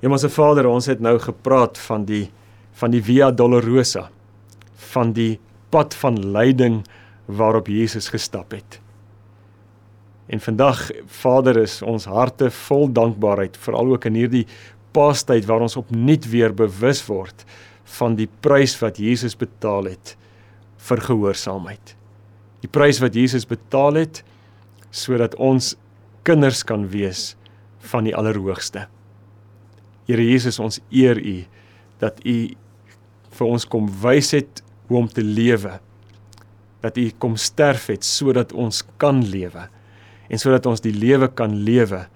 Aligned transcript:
Hemelse 0.00 0.30
Vader, 0.32 0.64
ons 0.64 0.86
het 0.88 1.00
nou 1.04 1.18
gepraat 1.20 1.78
van 1.88 2.06
die 2.08 2.28
van 2.80 2.92
die 2.94 3.02
Via 3.04 3.26
Dolorosa, 3.34 4.06
van 4.92 5.10
die 5.12 5.34
pad 5.74 5.92
van 6.00 6.14
lyding 6.32 6.78
waarop 7.28 7.66
Jesus 7.68 8.08
gestap 8.08 8.54
het. 8.56 8.78
En 10.32 10.40
vandag, 10.40 10.86
Vader, 11.06 11.58
is 11.60 11.82
ons 11.82 12.06
harte 12.08 12.48
vol 12.62 12.88
dankbaarheid, 12.96 13.58
veral 13.60 13.92
ook 13.92 14.06
in 14.08 14.16
hierdie 14.16 14.46
Paastyd 14.94 15.44
waar 15.46 15.66
ons 15.66 15.76
opnuut 15.76 16.24
weer 16.30 16.54
bewus 16.56 17.02
word 17.06 17.44
van 17.98 18.16
die 18.18 18.28
prys 18.40 18.76
wat 18.80 18.98
Jesus 19.02 19.36
betaal 19.38 19.90
het 19.90 20.14
vir 20.88 21.02
gehoorsaamheid. 21.04 21.94
Die 22.64 22.70
prys 22.70 23.02
wat 23.02 23.18
Jesus 23.18 23.44
betaal 23.44 24.00
het 24.00 24.22
sodat 24.90 25.36
ons 25.36 25.74
kinders 26.26 26.64
kan 26.66 26.88
wees 26.90 27.34
van 27.92 28.08
die 28.08 28.16
Allerhoogste. 28.16 28.86
Here 30.10 30.24
Jesus, 30.26 30.58
ons 30.58 30.80
eer 30.90 31.20
U 31.22 31.36
dat 32.00 32.18
U 32.26 32.36
vir 33.36 33.46
ons 33.46 33.66
kom 33.70 33.86
wys 34.02 34.32
het 34.34 34.62
hoe 34.88 34.98
om 34.98 35.06
te 35.06 35.22
lewe. 35.22 35.76
Dat 36.82 36.96
U 36.98 37.04
kom 37.22 37.36
sterf 37.38 37.86
het 37.92 38.06
sodat 38.06 38.50
ons 38.56 38.82
kan 38.98 39.20
lewe 39.22 39.68
en 40.30 40.40
sodat 40.40 40.66
ons 40.66 40.82
die 40.82 40.94
lewe 40.94 41.28
kan 41.28 41.54
lewe 41.66 42.06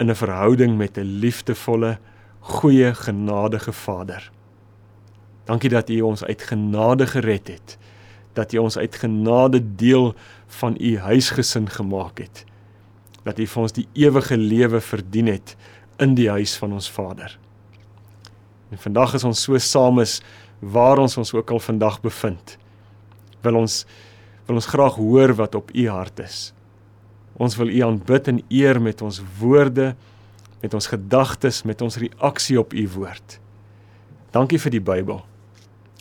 in 0.00 0.10
'n 0.10 0.18
verhouding 0.18 0.78
met 0.78 0.98
'n 0.98 1.20
liefdevolle, 1.22 1.98
goeie, 2.40 2.94
genadige 2.94 3.72
Vader. 3.72 4.30
Dankie 5.44 5.70
dat 5.70 5.90
U 5.90 6.00
ons 6.00 6.24
uit 6.24 6.42
genade 6.42 7.06
gered 7.06 7.48
het. 7.48 7.78
Dat 8.34 8.52
U 8.52 8.58
ons 8.58 8.78
uit 8.78 8.94
genade 8.94 9.60
deel 9.76 10.14
van 10.46 10.76
U 10.80 10.98
huisgesin 10.98 11.68
gemaak 11.68 12.18
het. 12.18 12.44
Dat 13.24 13.38
U 13.38 13.46
vir 13.46 13.62
ons 13.62 13.72
die 13.72 13.88
ewige 13.92 14.36
lewe 14.36 14.80
verdien 14.80 15.26
het 15.26 15.56
in 15.98 16.14
die 16.18 16.28
huis 16.30 16.56
van 16.58 16.72
ons 16.72 16.90
Vader. 16.90 17.34
En 18.70 18.78
vandag 18.78 19.16
is 19.18 19.24
ons 19.26 19.40
so 19.42 19.58
saam 19.58 20.00
is 20.02 20.18
waar 20.60 21.00
ons 21.02 21.16
ons 21.18 21.32
ook 21.34 21.50
al 21.54 21.62
vandag 21.62 22.00
bevind. 22.04 22.56
Wil 23.42 23.62
ons 23.64 23.84
wil 24.48 24.56
ons 24.56 24.70
graag 24.70 24.94
hoor 24.96 25.34
wat 25.36 25.58
op 25.58 25.74
u 25.76 25.82
hart 25.92 26.22
is. 26.24 26.54
Ons 27.36 27.58
wil 27.60 27.68
u 27.68 27.82
aanbid 27.84 28.30
en 28.32 28.38
eer 28.48 28.78
met 28.80 29.02
ons 29.04 29.18
woorde, 29.38 29.90
met 30.62 30.74
ons 30.74 30.88
gedagtes, 30.88 31.66
met 31.68 31.82
ons 31.84 31.98
reaksie 32.00 32.56
op 32.56 32.72
u 32.72 32.86
woord. 32.94 33.36
Dankie 34.32 34.58
vir 34.58 34.72
die 34.72 34.80
Bybel. 34.80 35.20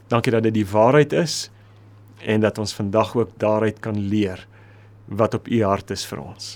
Dankie 0.07 0.31
dat 0.31 0.47
dit 0.47 0.55
die 0.61 0.67
waarheid 0.67 1.11
is 1.19 1.49
en 2.23 2.39
dat 2.41 2.57
ons 2.57 2.73
vandag 2.73 3.11
ook 3.19 3.35
daaruit 3.37 3.83
kan 3.83 3.99
leer 3.99 4.47
wat 5.11 5.35
op 5.35 5.51
u 5.51 5.59
hart 5.63 5.91
is 5.91 6.07
vir 6.07 6.23
ons. 6.23 6.55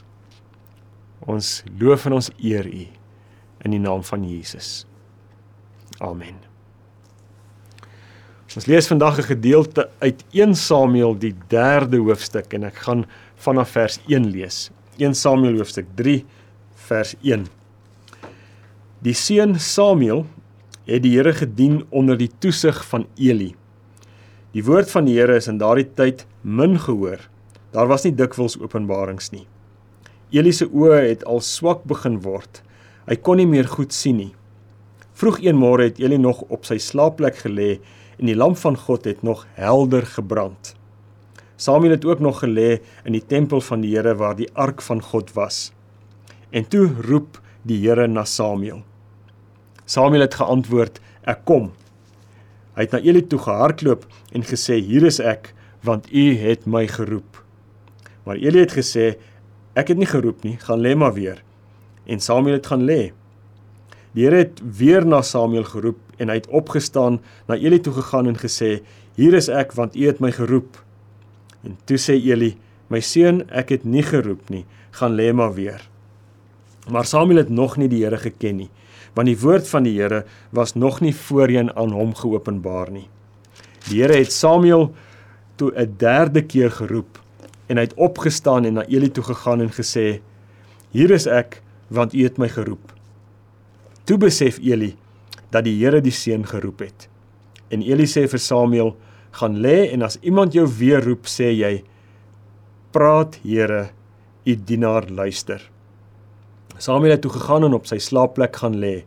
Ons 1.28 1.60
loof 1.80 2.08
en 2.08 2.22
ons 2.22 2.32
eer 2.40 2.72
u 2.72 2.88
in 3.64 3.76
die 3.76 3.82
naam 3.82 4.04
van 4.04 4.24
Jesus. 4.28 4.86
Amen. 6.00 6.40
Ons 8.56 8.68
lees 8.68 8.88
vandag 8.88 9.18
'n 9.18 9.32
gedeelte 9.32 9.90
uit 10.00 10.24
1 10.32 10.56
Samuel 10.56 11.16
die 11.16 11.36
3de 11.48 11.98
hoofstuk 11.98 12.54
en 12.54 12.64
ek 12.64 12.76
gaan 12.76 13.06
vanaf 13.36 13.70
vers 13.70 14.00
1 14.08 14.26
lees. 14.28 14.72
1 14.98 15.16
Samuel 15.16 15.58
hoofstuk 15.58 15.86
3 15.96 16.26
vers 16.76 17.16
1. 17.22 17.48
Die 19.00 19.14
seun 19.14 19.60
Samuel 19.60 20.26
het 20.86 21.04
die 21.04 21.16
Here 21.16 21.34
gedien 21.34 21.86
onder 21.90 22.18
die 22.18 22.30
toesig 22.40 22.86
van 22.86 23.08
Eli. 23.16 23.56
Die 24.52 24.64
woord 24.64 24.92
van 24.92 25.06
die 25.06 25.16
Here 25.16 25.36
is 25.36 25.48
in 25.48 25.58
daardie 25.58 25.88
tyd 25.96 26.26
min 26.42 26.80
gehoor. 26.80 27.20
Daar 27.72 27.88
was 27.88 28.04
nie 28.04 28.16
dikwels 28.16 28.60
openbarings 28.60 29.32
nie. 29.32 29.48
Eli 30.32 30.52
se 30.52 30.68
oë 30.68 31.08
het 31.08 31.24
al 31.24 31.40
swak 31.40 31.84
begin 31.88 32.20
word. 32.22 32.62
Hy 33.12 33.18
kon 33.20 33.42
nie 33.42 33.50
meer 33.50 33.68
goed 33.68 33.92
sien 33.92 34.22
nie. 34.22 34.30
Vroeg 35.20 35.42
een 35.44 35.58
môre 35.60 35.90
het 35.90 35.98
Eli 36.00 36.16
nog 36.16 36.46
op 36.48 36.64
sy 36.64 36.78
slaapplek 36.80 37.42
gelê 37.42 37.74
en 38.16 38.30
die 38.30 38.38
lamp 38.38 38.56
van 38.62 38.78
God 38.80 39.04
het 39.10 39.20
nog 39.28 39.42
helder 39.58 40.08
gebrand. 40.08 40.72
Samuel 41.60 41.98
het 41.98 42.08
ook 42.08 42.24
nog 42.24 42.40
gelê 42.40 42.80
in 43.04 43.18
die 43.18 43.26
tempel 43.34 43.60
van 43.68 43.84
die 43.84 43.92
Here 43.98 44.16
waar 44.16 44.40
die 44.40 44.48
ark 44.56 44.80
van 44.88 45.04
God 45.04 45.36
was. 45.36 45.74
En 46.56 46.64
toe 46.64 46.88
roep 47.04 47.42
die 47.68 47.82
Here 47.84 48.08
na 48.08 48.24
Samuel. 48.24 48.80
Samuel 49.84 50.30
het 50.30 50.40
geantwoord: 50.40 51.04
"Ek 51.28 51.44
kom." 51.44 51.74
Hy 52.80 52.88
het 52.88 52.96
na 52.96 53.04
Eli 53.04 53.28
toe 53.28 53.44
gehardloop 53.44 54.08
en 54.32 54.48
gesê: 54.48 54.80
"Hier 54.80 55.04
is 55.04 55.20
ek, 55.20 55.54
want 55.84 56.08
U 56.16 56.36
het 56.48 56.66
my 56.66 56.88
geroep." 56.88 57.44
Maar 58.24 58.40
Eli 58.40 58.60
het 58.64 58.72
gesê: 58.72 59.18
"Ek 59.76 59.88
het 59.88 59.98
nie 59.98 60.08
geroep 60.08 60.44
nie, 60.44 60.58
gaan 60.58 60.80
lê 60.80 60.96
maar 60.96 61.14
weer." 61.14 61.44
En 62.12 62.20
Samuel 62.20 62.60
het 62.60 62.68
gaan 62.68 62.84
lê. 62.84 63.12
Die 64.12 64.26
Here 64.26 64.44
het 64.44 64.60
weer 64.78 65.06
na 65.08 65.22
Samuel 65.24 65.64
geroep 65.64 66.00
en 66.20 66.30
hy 66.30 66.36
het 66.42 66.50
opgestaan, 66.52 67.22
na 67.48 67.56
Eli 67.56 67.80
toe 67.80 67.94
gegaan 67.96 68.28
en 68.28 68.40
gesê: 68.40 68.82
"Hier 69.16 69.34
is 69.34 69.48
ek, 69.48 69.72
want 69.80 69.96
U 69.96 70.06
het 70.06 70.20
my 70.20 70.32
geroep." 70.32 70.84
En 71.64 71.78
toe 71.86 71.98
sê 71.98 72.20
Eli: 72.20 72.58
"My 72.90 73.00
seun, 73.00 73.48
ek 73.50 73.70
het 73.70 73.84
nie 73.86 74.04
geroep 74.04 74.50
nie, 74.50 74.66
gaan 74.92 75.16
lê 75.16 75.32
maar 75.34 75.54
weer." 75.54 75.88
Maar 76.90 77.06
Samuel 77.06 77.38
het 77.38 77.50
nog 77.50 77.78
nie 77.78 77.88
die 77.88 78.04
Here 78.04 78.18
geken 78.18 78.58
nie, 78.58 78.70
want 79.14 79.28
die 79.28 79.40
woord 79.40 79.70
van 79.70 79.84
die 79.84 79.96
Here 80.00 80.26
was 80.50 80.76
nog 80.76 81.00
nie 81.02 81.16
voorheen 81.16 81.76
aan 81.76 81.92
hom 81.92 82.16
geopenbaar 82.16 82.92
nie. 82.92 83.08
Die 83.88 84.02
Here 84.02 84.18
het 84.18 84.32
Samuel 84.32 84.92
toe 85.56 85.72
'n 85.76 85.96
derde 85.98 86.42
keer 86.42 86.72
geroep 86.72 87.22
en 87.68 87.78
hy 87.78 87.84
het 87.84 87.94
opgestaan 87.94 88.66
en 88.66 88.74
na 88.74 88.86
Eli 88.86 89.10
toe 89.10 89.24
gegaan 89.24 89.62
en 89.62 89.70
gesê: 89.72 90.20
"Hier 90.92 91.12
is 91.12 91.28
ek, 91.28 91.62
want 91.92 92.16
U 92.16 92.24
het 92.24 92.40
my 92.40 92.50
geroep." 92.50 92.94
Toe 94.08 94.18
besef 94.18 94.58
Eli 94.60 94.96
dat 95.52 95.68
die 95.68 95.76
Here 95.78 96.02
die 96.02 96.14
seun 96.16 96.46
geroep 96.48 96.80
het. 96.80 97.08
En 97.72 97.84
Eli 97.84 98.08
sê 98.08 98.26
vir 98.28 98.40
Samuel: 98.40 98.96
"Gaan 99.32 99.60
lê 99.62 99.92
en 99.92 100.02
as 100.02 100.18
iemand 100.22 100.54
jou 100.54 100.68
weer 100.68 101.04
roep, 101.04 101.26
sê 101.26 101.52
jy: 101.52 101.84
Praat, 102.92 103.40
Here, 103.44 103.92
u 104.46 104.56
dienaar 104.56 105.10
luister." 105.10 105.70
Samuel 106.78 107.12
het 107.12 107.22
toe 107.22 107.32
gegaan 107.32 107.64
en 107.64 107.74
op 107.74 107.86
sy 107.86 107.98
slaapplek 107.98 108.56
gaan 108.56 108.76
lê. 108.76 109.04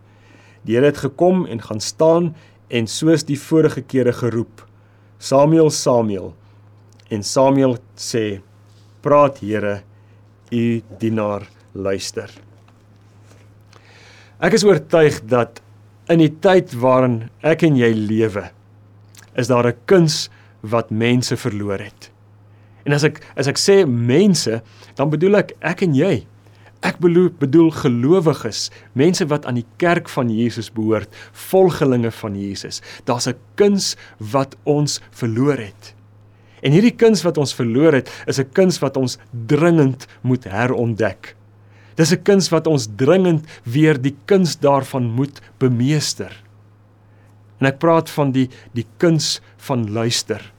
Die 0.63 0.77
Here 0.77 0.87
het 0.87 0.97
gekom 0.97 1.47
en 1.47 1.61
gaan 1.61 1.81
staan 1.81 2.35
en 2.69 2.87
soos 2.87 3.25
die 3.25 3.39
vorige 3.39 3.83
kere 3.83 4.13
geroep: 4.13 4.67
"Samuel, 5.19 5.71
Samuel." 5.71 6.35
En 7.11 7.23
Samuel 7.23 7.77
sê: 7.97 8.41
"Praat, 9.01 9.39
Here, 9.39 9.83
u 10.53 10.83
dienaar 10.99 11.49
luister." 11.73 12.31
Ek 14.45 14.53
is 14.59 14.65
oortuig 14.67 15.23
dat 15.25 15.63
in 16.13 16.21
die 16.21 16.33
tyd 16.45 16.75
waarin 16.77 17.31
ek 17.41 17.63
en 17.65 17.79
jy 17.81 17.89
lewe, 17.97 18.43
is 19.41 19.49
daar 19.49 19.65
'n 19.65 19.79
kuns 19.89 20.29
wat 20.61 20.91
mense 20.91 21.37
verloor 21.37 21.81
het. 21.81 22.11
En 22.85 22.93
as 22.93 23.05
ek 23.05 23.25
as 23.37 23.49
ek 23.49 23.57
sê 23.57 23.87
mense, 23.89 24.61
dan 24.97 25.09
bedoel 25.09 25.37
ek 25.37 25.53
ek 25.63 25.83
en 25.83 25.95
jy. 25.95 26.27
Ek 26.83 27.01
bedoel 27.01 27.31
bedoel 27.41 27.71
gelowiges, 27.71 28.71
mense 28.93 29.25
wat 29.25 29.47
aan 29.47 29.55
die 29.55 29.71
kerk 29.79 30.09
van 30.09 30.29
Jesus 30.29 30.71
behoort, 30.71 31.09
volgelinge 31.33 32.11
van 32.11 32.37
Jesus. 32.37 32.83
Daar's 33.07 33.27
'n 33.27 33.39
kuns 33.57 33.97
wat 34.19 34.57
ons 34.65 35.01
verloor 35.11 35.57
het. 35.57 35.95
En 36.63 36.73
hierdie 36.73 36.97
kuns 36.97 37.23
wat 37.23 37.39
ons 37.39 37.55
verloor 37.55 37.93
het, 37.93 38.11
is 38.27 38.39
'n 38.39 38.53
kuns 38.53 38.79
wat 38.81 38.97
ons 38.97 39.19
dringend 39.47 40.07
moet 40.21 40.45
herontdek. 40.45 41.35
Dis 41.95 42.13
'n 42.13 42.23
kuns 42.23 42.49
wat 42.51 42.67
ons 42.67 42.89
dringend 42.97 43.47
weer 43.63 44.01
die 44.01 44.17
kuns 44.27 44.59
daarvan 44.59 45.07
moet 45.15 45.41
bemeester. 45.59 46.33
En 47.61 47.67
ek 47.67 47.79
praat 47.79 48.11
van 48.11 48.33
die 48.33 48.49
die 48.73 48.87
kuns 48.99 49.41
van 49.57 49.93
luister. 49.93 50.55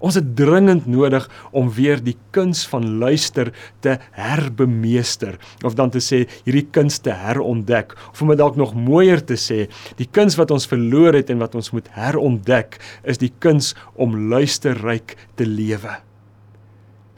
Ons 0.00 0.16
het 0.16 0.36
dringend 0.36 0.86
nodig 0.88 1.26
om 1.52 1.68
weer 1.76 2.00
die 2.00 2.16
kuns 2.32 2.62
van 2.72 2.86
luister 3.02 3.52
te 3.84 3.98
herbemeester 4.16 5.36
of 5.62 5.76
dan 5.76 5.90
te 5.92 6.00
sê 6.00 6.22
hierdie 6.46 6.68
kuns 6.72 6.98
te 7.04 7.12
herontdek 7.12 7.92
of 8.08 8.22
om 8.22 8.32
dit 8.32 8.40
dalk 8.40 8.56
nog 8.56 8.72
mooier 8.74 9.20
te 9.20 9.36
sê 9.36 9.66
die 10.00 10.08
kuns 10.08 10.38
wat 10.40 10.50
ons 10.50 10.68
verloor 10.70 11.18
het 11.18 11.30
en 11.30 11.42
wat 11.44 11.54
ons 11.54 11.70
moet 11.76 11.92
herontdek 11.92 12.80
is 13.04 13.20
die 13.20 13.32
kuns 13.44 13.74
om 14.00 14.16
luisterryk 14.32 15.18
te 15.36 15.44
lewe. 15.44 16.00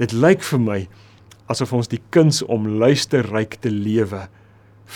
Dit 0.03 0.13
lyk 0.13 0.43
vir 0.43 0.63
my 0.67 0.81
asof 1.51 1.73
ons 1.73 1.91
die 1.91 2.01
kuns 2.15 2.43
om 2.43 2.69
luisterryk 2.81 3.59
te 3.61 3.71
lewe 3.71 4.27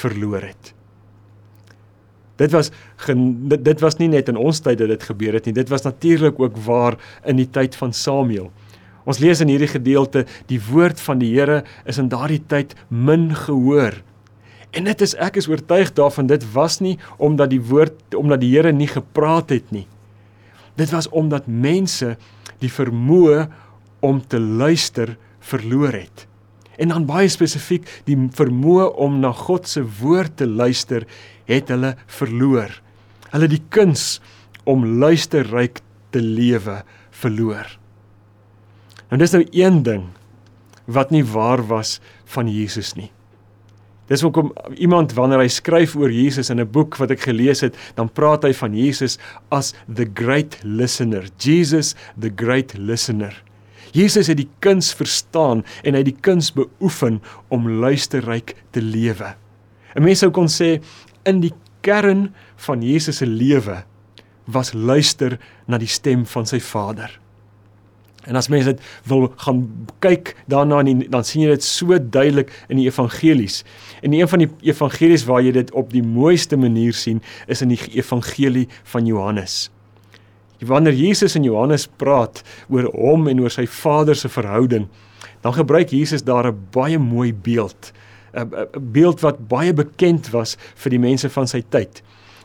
verloor 0.03 0.45
het. 0.47 0.73
Dit 2.37 2.53
was 2.53 2.71
dit, 2.71 3.65
dit 3.65 3.81
was 3.81 3.97
nie 3.97 4.11
net 4.13 4.29
in 4.29 4.37
ons 4.37 4.61
tyd 4.61 4.79
dat 4.83 4.93
dit 4.93 5.05
gebeur 5.09 5.39
het 5.39 5.47
nie. 5.49 5.57
Dit 5.57 5.73
was 5.73 5.87
natuurlik 5.87 6.41
ook 6.41 6.59
waar 6.67 6.99
in 7.25 7.41
die 7.41 7.49
tyd 7.49 7.77
van 7.77 7.95
Samuel. 7.97 8.51
Ons 9.07 9.21
lees 9.23 9.41
in 9.41 9.49
hierdie 9.49 9.71
gedeelte 9.71 10.25
die 10.51 10.61
woord 10.61 11.01
van 11.01 11.21
die 11.23 11.31
Here 11.33 11.63
is 11.87 12.01
in 12.03 12.11
daardie 12.13 12.43
tyd 12.51 12.75
min 12.89 13.31
gehoor. 13.35 14.03
En 14.77 14.85
dit 14.85 15.05
is 15.05 15.15
ek 15.23 15.39
is 15.41 15.49
oortuig 15.49 15.95
daarvan 15.97 16.29
dit 16.29 16.43
was 16.53 16.81
nie 16.85 16.97
omdat 17.17 17.55
die 17.55 17.63
woord 17.63 18.17
omdat 18.19 18.43
die 18.43 18.53
Here 18.53 18.73
nie 18.75 18.91
gepraat 18.91 19.55
het 19.55 19.71
nie. 19.73 19.87
Dit 20.77 20.93
was 20.93 21.09
omdat 21.09 21.49
mense 21.49 22.17
die 22.61 22.73
vermoë 22.73 23.47
om 24.05 24.21
te 24.21 24.41
luister 24.41 25.17
verloor 25.41 25.95
het. 25.95 26.27
En 26.77 26.93
dan 26.93 27.07
baie 27.09 27.29
spesifiek, 27.29 27.87
die 28.05 28.17
vermoë 28.17 28.91
om 29.01 29.21
na 29.21 29.33
God 29.33 29.69
se 29.69 29.83
woord 30.01 30.37
te 30.37 30.47
luister, 30.47 31.07
het 31.49 31.69
hulle 31.73 31.95
verloor. 32.07 32.73
Hulle 33.33 33.49
die 33.49 33.63
kuns 33.71 34.21
om 34.65 34.85
luisterryk 35.01 35.81
te 36.11 36.21
lewe 36.21 36.83
verloor. 37.11 37.67
En 39.11 39.23
dis 39.23 39.33
nou 39.33 39.45
een 39.55 39.83
ding 39.87 40.09
wat 40.91 41.13
nie 41.15 41.25
waar 41.25 41.63
was 41.67 41.99
van 42.31 42.51
Jesus 42.51 42.95
nie. 42.99 43.11
Dis 44.07 44.23
hoekom 44.23 44.53
iemand 44.79 45.17
wanneer 45.19 45.43
hy 45.43 45.49
skryf 45.51 45.97
oor 45.99 46.13
Jesus 46.15 46.51
in 46.51 46.61
'n 46.61 46.71
boek 46.71 46.97
wat 46.97 47.11
ek 47.11 47.27
gelees 47.27 47.61
het, 47.61 47.75
dan 47.95 48.09
praat 48.09 48.45
hy 48.45 48.53
van 48.55 48.75
Jesus 48.75 49.19
as 49.51 49.75
the 49.93 50.07
great 50.15 50.59
listener. 50.63 51.27
Jesus 51.39 51.95
the 52.19 52.31
great 52.31 52.79
listener. 52.79 53.46
Jesus 53.97 54.29
het 54.29 54.37
die 54.37 54.51
kuns 54.65 54.93
verstaan 54.97 55.65
en 55.83 55.97
hy 55.97 56.03
het 56.03 56.11
die 56.11 56.23
kuns 56.29 56.53
beoefen 56.53 57.23
om 57.49 57.69
luisterryk 57.81 58.55
te 58.71 58.83
lewe. 58.85 59.35
'n 59.97 60.05
Mens 60.05 60.21
sou 60.21 60.31
kon 60.31 60.49
sê 60.49 60.83
in 61.25 61.41
die 61.41 61.55
kern 61.81 62.35
van 62.57 62.83
Jesus 62.83 63.23
se 63.23 63.27
lewe 63.27 63.85
was 64.47 64.75
luister 64.75 65.39
na 65.67 65.79
die 65.79 65.91
stem 65.91 66.27
van 66.27 66.47
sy 66.47 66.61
Vader. 66.61 67.11
En 68.27 68.37
as 68.37 68.49
mense 68.51 68.75
dit 68.75 68.83
wil 69.07 69.29
gaan 69.39 69.63
kyk 70.03 70.35
daarna 70.51 70.83
in 70.83 71.05
dan 71.11 71.25
sien 71.25 71.45
jy 71.45 71.55
dit 71.55 71.65
so 71.65 71.99
duidelik 71.99 72.51
in 72.69 72.81
die 72.81 72.89
evangelies. 72.91 73.63
En 74.03 74.13
een 74.13 74.29
van 74.29 74.43
die 74.43 74.51
evangelies 74.73 75.25
waar 75.25 75.45
jy 75.47 75.53
dit 75.53 75.71
op 75.79 75.93
die 75.95 76.03
mooiste 76.03 76.59
manier 76.59 76.95
sien, 76.95 77.23
is 77.47 77.63
in 77.63 77.69
die 77.69 77.81
evangelie 77.95 78.67
van 78.83 79.07
Johannes. 79.07 79.71
Wanneer 80.65 80.95
Jesus 80.95 81.35
en 81.37 81.45
Johannes 81.45 81.87
praat 81.87 82.43
oor 82.69 82.89
hom 82.95 83.29
en 83.29 83.41
oor 83.41 83.51
sy 83.51 83.67
Vader 83.67 84.17
se 84.17 84.29
verhouding, 84.29 84.89
dan 85.45 85.55
gebruik 85.55 85.91
Jesus 85.91 86.25
daar 86.25 86.49
'n 86.49 86.67
baie 86.73 86.99
mooi 86.99 87.33
beeld. 87.35 87.93
'n 88.35 88.69
beeld 88.93 89.21
wat 89.21 89.49
baie 89.49 89.73
bekend 89.73 90.31
was 90.31 90.57
vir 90.75 90.91
die 90.91 90.99
mense 90.99 91.29
van 91.31 91.47
sy 91.47 91.63
tyd. 91.69 92.03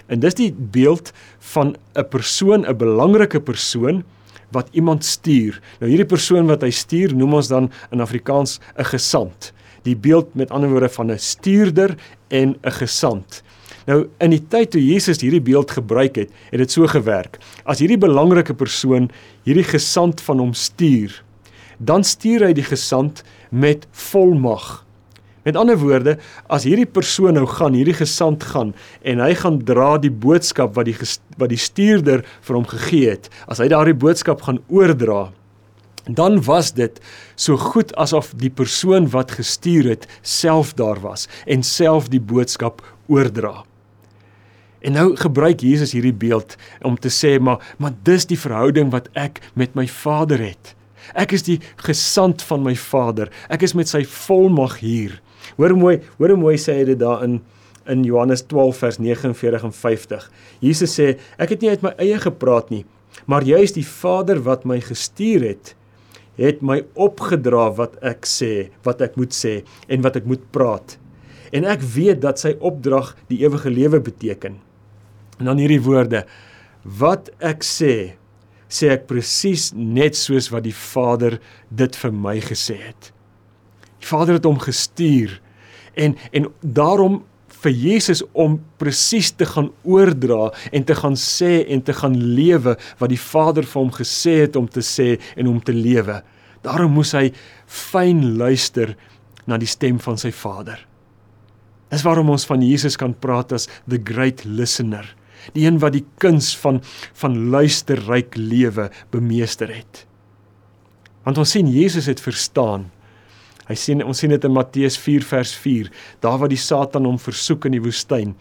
En 0.08 0.20
dis 0.20 0.34
die 0.34 0.52
beeld 0.52 1.12
van 1.40 1.76
'n 1.96 2.08
persoon, 2.10 2.66
'n 2.66 2.78
belangrike 2.78 3.40
persoon 3.40 4.04
wat 4.52 4.68
iemand 4.72 5.06
stuur. 5.06 5.62
Nou 5.80 5.90
hierdie 5.90 6.06
persoon 6.06 6.48
wat 6.48 6.62
hy 6.62 6.70
stuur, 6.70 7.16
noem 7.16 7.34
ons 7.34 7.48
dan 7.48 7.72
in 7.92 8.02
Afrikaans 8.02 8.60
'n 8.78 8.84
gesant. 8.84 9.54
Die 9.84 9.96
beeld 9.96 10.36
met 10.36 10.52
ander 10.52 10.70
woorde 10.70 10.90
van 10.90 11.12
'n 11.12 11.20
stuurder 11.20 11.96
en 12.28 12.56
'n 12.64 12.72
gesant. 12.72 13.44
Nou 13.90 14.04
in 14.22 14.36
die 14.36 14.44
tyd 14.52 14.74
toe 14.76 14.82
Jesus 14.84 15.24
hierdie 15.24 15.42
beeld 15.44 15.72
gebruik 15.74 16.20
het, 16.22 16.32
het 16.52 16.62
dit 16.62 16.74
so 16.74 16.88
gewerk. 16.90 17.40
As 17.66 17.82
hierdie 17.82 18.00
belangrike 18.02 18.54
persoon 18.58 19.10
hierdie 19.48 19.66
gesant 19.66 20.22
van 20.22 20.42
hom 20.44 20.54
stuur, 20.58 21.16
dan 21.82 22.06
stuur 22.06 22.46
hy 22.46 22.54
die 22.58 22.68
gesant 22.68 23.24
met 23.50 23.88
volmag. 24.12 24.84
Met 25.42 25.58
ander 25.58 25.80
woorde, 25.82 26.20
as 26.54 26.68
hierdie 26.70 26.86
persoon 26.86 27.34
nou 27.34 27.48
gaan, 27.50 27.74
hierdie 27.74 27.98
gesant 27.98 28.44
gaan 28.52 28.76
en 29.02 29.24
hy 29.24 29.32
gaan 29.40 29.58
dra 29.66 29.96
die 29.98 30.14
boodskap 30.14 30.76
wat 30.78 30.86
die 30.86 30.98
wat 31.42 31.50
die 31.50 31.58
stuurder 31.58 32.22
vir 32.46 32.58
hom 32.60 32.68
gegee 32.70 33.16
het, 33.16 33.32
as 33.50 33.64
hy 33.64 33.72
daardie 33.72 33.98
boodskap 33.98 34.46
gaan 34.46 34.62
oordra, 34.70 35.32
dan 36.06 36.38
was 36.46 36.72
dit 36.78 37.02
so 37.36 37.58
goed 37.58 37.96
asof 37.98 38.36
die 38.38 38.54
persoon 38.54 39.10
wat 39.14 39.34
gestuur 39.38 39.90
het 39.96 40.08
self 40.22 40.76
daar 40.78 41.02
was 41.02 41.26
en 41.50 41.66
self 41.66 42.10
die 42.14 42.22
boodskap 42.22 42.86
oordra. 43.10 43.64
En 44.82 44.98
nou 44.98 45.16
gebruik 45.16 45.62
Jesus 45.62 45.94
hierdie 45.94 46.16
beeld 46.16 46.56
om 46.82 46.98
te 46.98 47.12
sê 47.14 47.38
maar 47.40 47.62
maar 47.78 47.94
dis 48.04 48.26
die 48.26 48.40
verhouding 48.40 48.92
wat 48.94 49.10
ek 49.14 49.42
met 49.54 49.76
my 49.78 49.88
Vader 49.88 50.42
het. 50.42 50.76
Ek 51.18 51.34
is 51.36 51.46
die 51.46 51.60
gesant 51.82 52.42
van 52.46 52.64
my 52.66 52.76
Vader. 52.78 53.30
Ek 53.50 53.66
is 53.66 53.76
met 53.78 53.90
sy 53.92 54.04
volmag 54.08 54.80
hier. 54.82 55.20
Hoor 55.58 55.76
mooi, 55.78 55.98
hoor 56.18 56.34
mooi 56.40 56.58
sê 56.62 56.80
hy 56.80 56.94
dit 56.94 57.02
daar 57.02 57.26
in 57.26 57.42
in 57.90 58.04
Johannes 58.06 58.44
12 58.46 58.78
vers 58.78 58.98
49 59.02 59.64
en 59.66 59.74
50. 59.74 60.26
Jesus 60.62 60.94
sê, 60.94 61.16
ek 61.42 61.56
het 61.56 61.64
nie 61.64 61.72
uit 61.74 61.82
my 61.82 61.92
eie 61.98 62.20
gepraat 62.22 62.70
nie, 62.70 62.84
maar 63.26 63.42
juis 63.42 63.74
die 63.74 63.86
Vader 63.86 64.38
wat 64.46 64.68
my 64.70 64.78
gestuur 64.86 65.48
het, 65.48 65.74
het 66.38 66.62
my 66.62 66.84
opgedra 66.94 67.72
wat 67.78 67.98
ek 68.06 68.30
sê, 68.30 68.70
wat 68.86 69.02
ek 69.02 69.18
moet 69.20 69.34
sê 69.36 69.62
en 69.90 70.06
wat 70.06 70.22
ek 70.22 70.30
moet 70.30 70.44
praat. 70.54 70.98
En 71.52 71.66
ek 71.68 71.82
weet 71.98 72.22
dat 72.24 72.40
sy 72.40 72.54
opdrag 72.62 73.16
die 73.34 73.42
ewige 73.42 73.74
lewe 73.74 74.00
beteken. 74.00 74.62
En 75.42 75.50
dan 75.50 75.62
hierdie 75.62 75.82
woorde: 75.82 76.26
Wat 76.86 77.32
ek 77.42 77.66
sê, 77.66 77.96
sê 78.72 78.92
ek 78.94 79.08
presies 79.10 79.72
net 79.76 80.16
soos 80.16 80.52
wat 80.54 80.68
die 80.68 80.76
Vader 80.76 81.40
dit 81.70 81.98
vir 82.04 82.14
my 82.14 82.38
gesê 82.46 82.78
het. 82.80 83.10
Die 84.02 84.10
Vader 84.10 84.38
het 84.38 84.48
hom 84.48 84.62
gestuur 84.62 85.40
en 86.00 86.16
en 86.32 86.48
daarom 86.62 87.20
vir 87.62 87.74
Jesus 87.78 88.24
om 88.34 88.56
presies 88.82 89.30
te 89.38 89.46
gaan 89.46 89.70
oordra 89.86 90.50
en 90.72 90.86
te 90.88 90.96
gaan 90.98 91.18
sê 91.20 91.62
en 91.70 91.84
te 91.86 91.94
gaan 91.94 92.16
lewe 92.18 92.78
wat 93.02 93.12
die 93.12 93.22
Vader 93.22 93.68
vir 93.68 93.82
hom 93.82 93.92
gesê 93.94 94.38
het 94.46 94.58
om 94.58 94.70
te 94.70 94.82
sê 94.86 95.18
en 95.36 95.52
om 95.52 95.60
te 95.62 95.76
lewe. 95.76 96.22
Daarom 96.66 96.96
moes 96.98 97.14
hy 97.18 97.30
fyn 97.68 98.38
luister 98.40 98.96
na 99.50 99.60
die 99.62 99.70
stem 99.70 100.00
van 100.02 100.18
sy 100.22 100.32
Vader. 100.34 100.80
Dis 101.92 102.06
waarom 102.08 102.32
ons 102.32 102.48
van 102.48 102.62
Jesus 102.64 102.96
kan 102.98 103.14
praat 103.14 103.52
as 103.52 103.68
the 103.90 104.00
great 104.00 104.46
listener, 104.46 105.04
die 105.54 105.66
een 105.68 105.80
wat 105.80 105.94
die 105.94 106.06
kuns 106.18 106.58
van 106.58 106.82
van 107.14 107.50
luisterryk 107.50 108.36
lewe 108.36 108.92
bemeester 109.10 109.76
het. 109.76 110.06
Want 111.24 111.38
ons 111.38 111.52
sien 111.52 111.68
Jesus 111.68 112.06
het 112.06 112.20
verstaan 112.20 112.90
Hy 113.72 113.78
sien 113.80 114.02
ons 114.04 114.20
sien 114.20 114.34
dit 114.34 114.44
in 114.48 114.52
Matteus 114.52 114.98
4 115.00 115.24
vers 115.24 115.54
4, 115.64 115.88
daar 116.24 116.40
waar 116.42 116.52
die 116.52 116.60
Satan 116.60 117.06
hom 117.08 117.20
versoek 117.22 117.70
in 117.70 117.78
die 117.78 117.84
woestyn. 117.84 118.34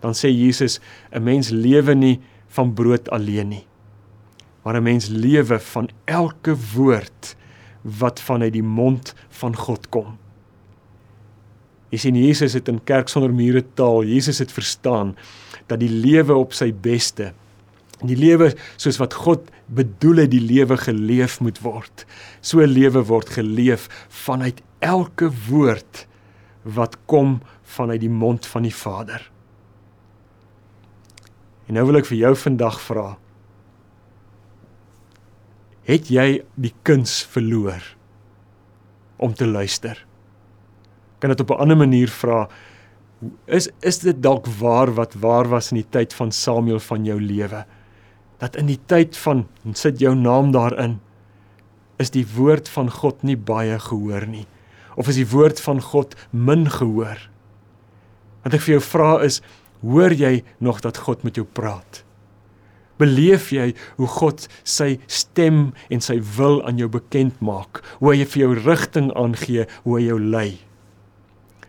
Dan 0.00 0.14
sê 0.16 0.30
Jesus, 0.30 0.80
'n 1.12 1.22
mens 1.22 1.50
lewe 1.50 1.94
nie 1.94 2.20
van 2.48 2.72
brood 2.72 3.08
alleen 3.10 3.48
nie, 3.48 3.66
maar 4.64 4.76
'n 4.76 4.82
mens 4.82 5.08
lewe 5.08 5.58
van 5.58 5.90
elke 6.06 6.56
woord 6.74 7.36
wat 7.82 8.20
vanuit 8.20 8.52
die 8.52 8.62
mond 8.62 9.14
van 9.28 9.56
God 9.56 9.88
kom. 9.90 10.18
Jy 11.90 11.98
sien 12.02 12.16
Jesus 12.20 12.56
het 12.58 12.68
in 12.68 12.82
kerk 12.84 13.08
sonder 13.08 13.32
mure 13.32 13.64
taal, 13.74 14.04
Jesus 14.04 14.42
het 14.42 14.52
verstaan 14.52 15.14
dat 15.68 15.80
die 15.80 15.92
lewe 15.92 16.36
op 16.36 16.52
sy 16.56 16.70
beste 16.72 17.32
die 18.06 18.18
lewe 18.18 18.52
soos 18.78 18.98
wat 19.00 19.16
God 19.24 19.48
bedoel 19.74 20.24
het 20.24 20.32
die 20.32 20.42
lewe 20.42 20.78
geleef 20.78 21.38
moet 21.42 21.58
word. 21.64 22.04
So 22.40 22.62
lewe 22.62 23.02
word 23.08 23.32
geleef 23.34 23.88
vanuit 24.24 24.62
elke 24.84 25.30
woord 25.48 26.04
wat 26.62 26.96
kom 27.10 27.40
vanuit 27.62 28.02
die 28.04 28.12
mond 28.12 28.46
van 28.46 28.66
die 28.66 28.74
Vader. 28.74 29.22
En 31.68 31.76
nou 31.76 31.84
wil 31.88 32.00
ek 32.00 32.08
vir 32.08 32.22
jou 32.22 32.34
vandag 32.38 32.78
vra. 32.80 33.08
Het 35.88 36.10
jy 36.12 36.28
die 36.60 36.72
kuns 36.84 37.20
verloor 37.28 37.82
om 39.18 39.34
te 39.34 39.48
luister? 39.48 40.07
Kan 41.18 41.30
dit 41.30 41.40
op 41.40 41.50
'n 41.50 41.60
ander 41.60 41.76
manier 41.76 42.08
vra? 42.08 42.48
Is 43.46 43.68
is 43.80 43.98
dit 43.98 44.22
dalk 44.22 44.46
waar 44.46 44.94
wat 44.94 45.14
waar 45.14 45.48
was 45.48 45.72
in 45.72 45.76
die 45.82 45.90
tyd 45.90 46.14
van 46.14 46.32
Samuel 46.32 46.78
van 46.80 47.04
jou 47.04 47.20
lewe? 47.20 47.64
Dat 48.38 48.56
in 48.56 48.66
die 48.66 48.80
tyd 48.86 49.16
van 49.16 49.46
sit 49.72 49.98
jou 49.98 50.14
naam 50.14 50.52
daarin 50.52 51.00
is 51.98 52.10
die 52.10 52.26
woord 52.36 52.68
van 52.68 52.90
God 52.90 53.22
nie 53.22 53.36
baie 53.36 53.78
gehoor 53.78 54.26
nie 54.26 54.46
of 54.98 55.08
is 55.08 55.16
die 55.20 55.30
woord 55.30 55.60
van 55.62 55.80
God 55.80 56.14
min 56.30 56.66
gehoor? 56.70 57.18
Wat 58.42 58.54
ek 58.54 58.64
vir 58.66 58.78
jou 58.78 58.82
vra 58.82 59.12
is, 59.22 59.40
hoor 59.82 60.10
jy 60.10 60.42
nog 60.58 60.82
dat 60.82 60.98
God 61.06 61.22
met 61.22 61.38
jou 61.38 61.46
praat? 61.46 62.02
Beleef 62.98 63.52
jy 63.54 63.70
hoe 63.96 64.08
God 64.10 64.48
sy 64.66 64.96
stem 65.06 65.68
en 65.86 66.02
sy 66.02 66.18
wil 66.34 66.58
aan 66.66 66.82
jou 66.82 66.88
bekend 66.90 67.38
maak? 67.38 67.78
Hoe 68.00 68.16
hy 68.16 68.26
vir 68.26 68.42
jou 68.42 68.54
rigting 68.58 69.12
aangee, 69.14 69.68
hoe 69.86 70.00
hy 70.00 70.08
jou 70.08 70.18
lei? 70.18 70.50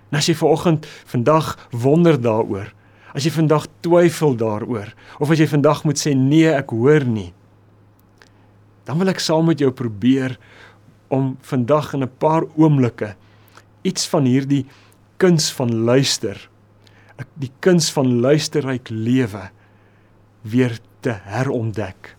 En 0.10 0.18
as 0.18 0.30
jy 0.30 0.36
vanoggend 0.36 0.86
vandag 1.06 1.56
wonder 1.72 2.18
daaroor, 2.22 2.74
as 3.14 3.26
jy 3.26 3.32
vandag 3.34 3.68
twyfel 3.86 4.36
daaroor, 4.38 4.94
of 5.20 5.30
as 5.30 5.42
jy 5.42 5.48
vandag 5.50 5.84
moet 5.86 6.02
sê 6.02 6.16
nee, 6.18 6.50
ek 6.50 6.74
hoor 6.74 7.06
nie, 7.06 7.32
dan 8.86 8.98
wil 8.98 9.12
ek 9.12 9.22
saam 9.22 9.46
met 9.46 9.62
jou 9.62 9.70
probeer 9.72 10.40
om 11.14 11.36
vandag 11.46 11.94
in 11.94 12.04
'n 12.04 12.18
paar 12.18 12.44
oomblikke 12.58 13.16
iets 13.84 14.08
van 14.10 14.26
hierdie 14.26 14.66
kuns 15.18 15.52
van 15.54 15.74
luister, 15.86 16.38
die 17.36 17.52
kuns 17.60 17.92
van 17.92 18.20
luisterryk 18.22 18.90
lewe 18.90 19.50
weer 20.42 20.80
te 21.02 21.16
herontdek. 21.24 22.16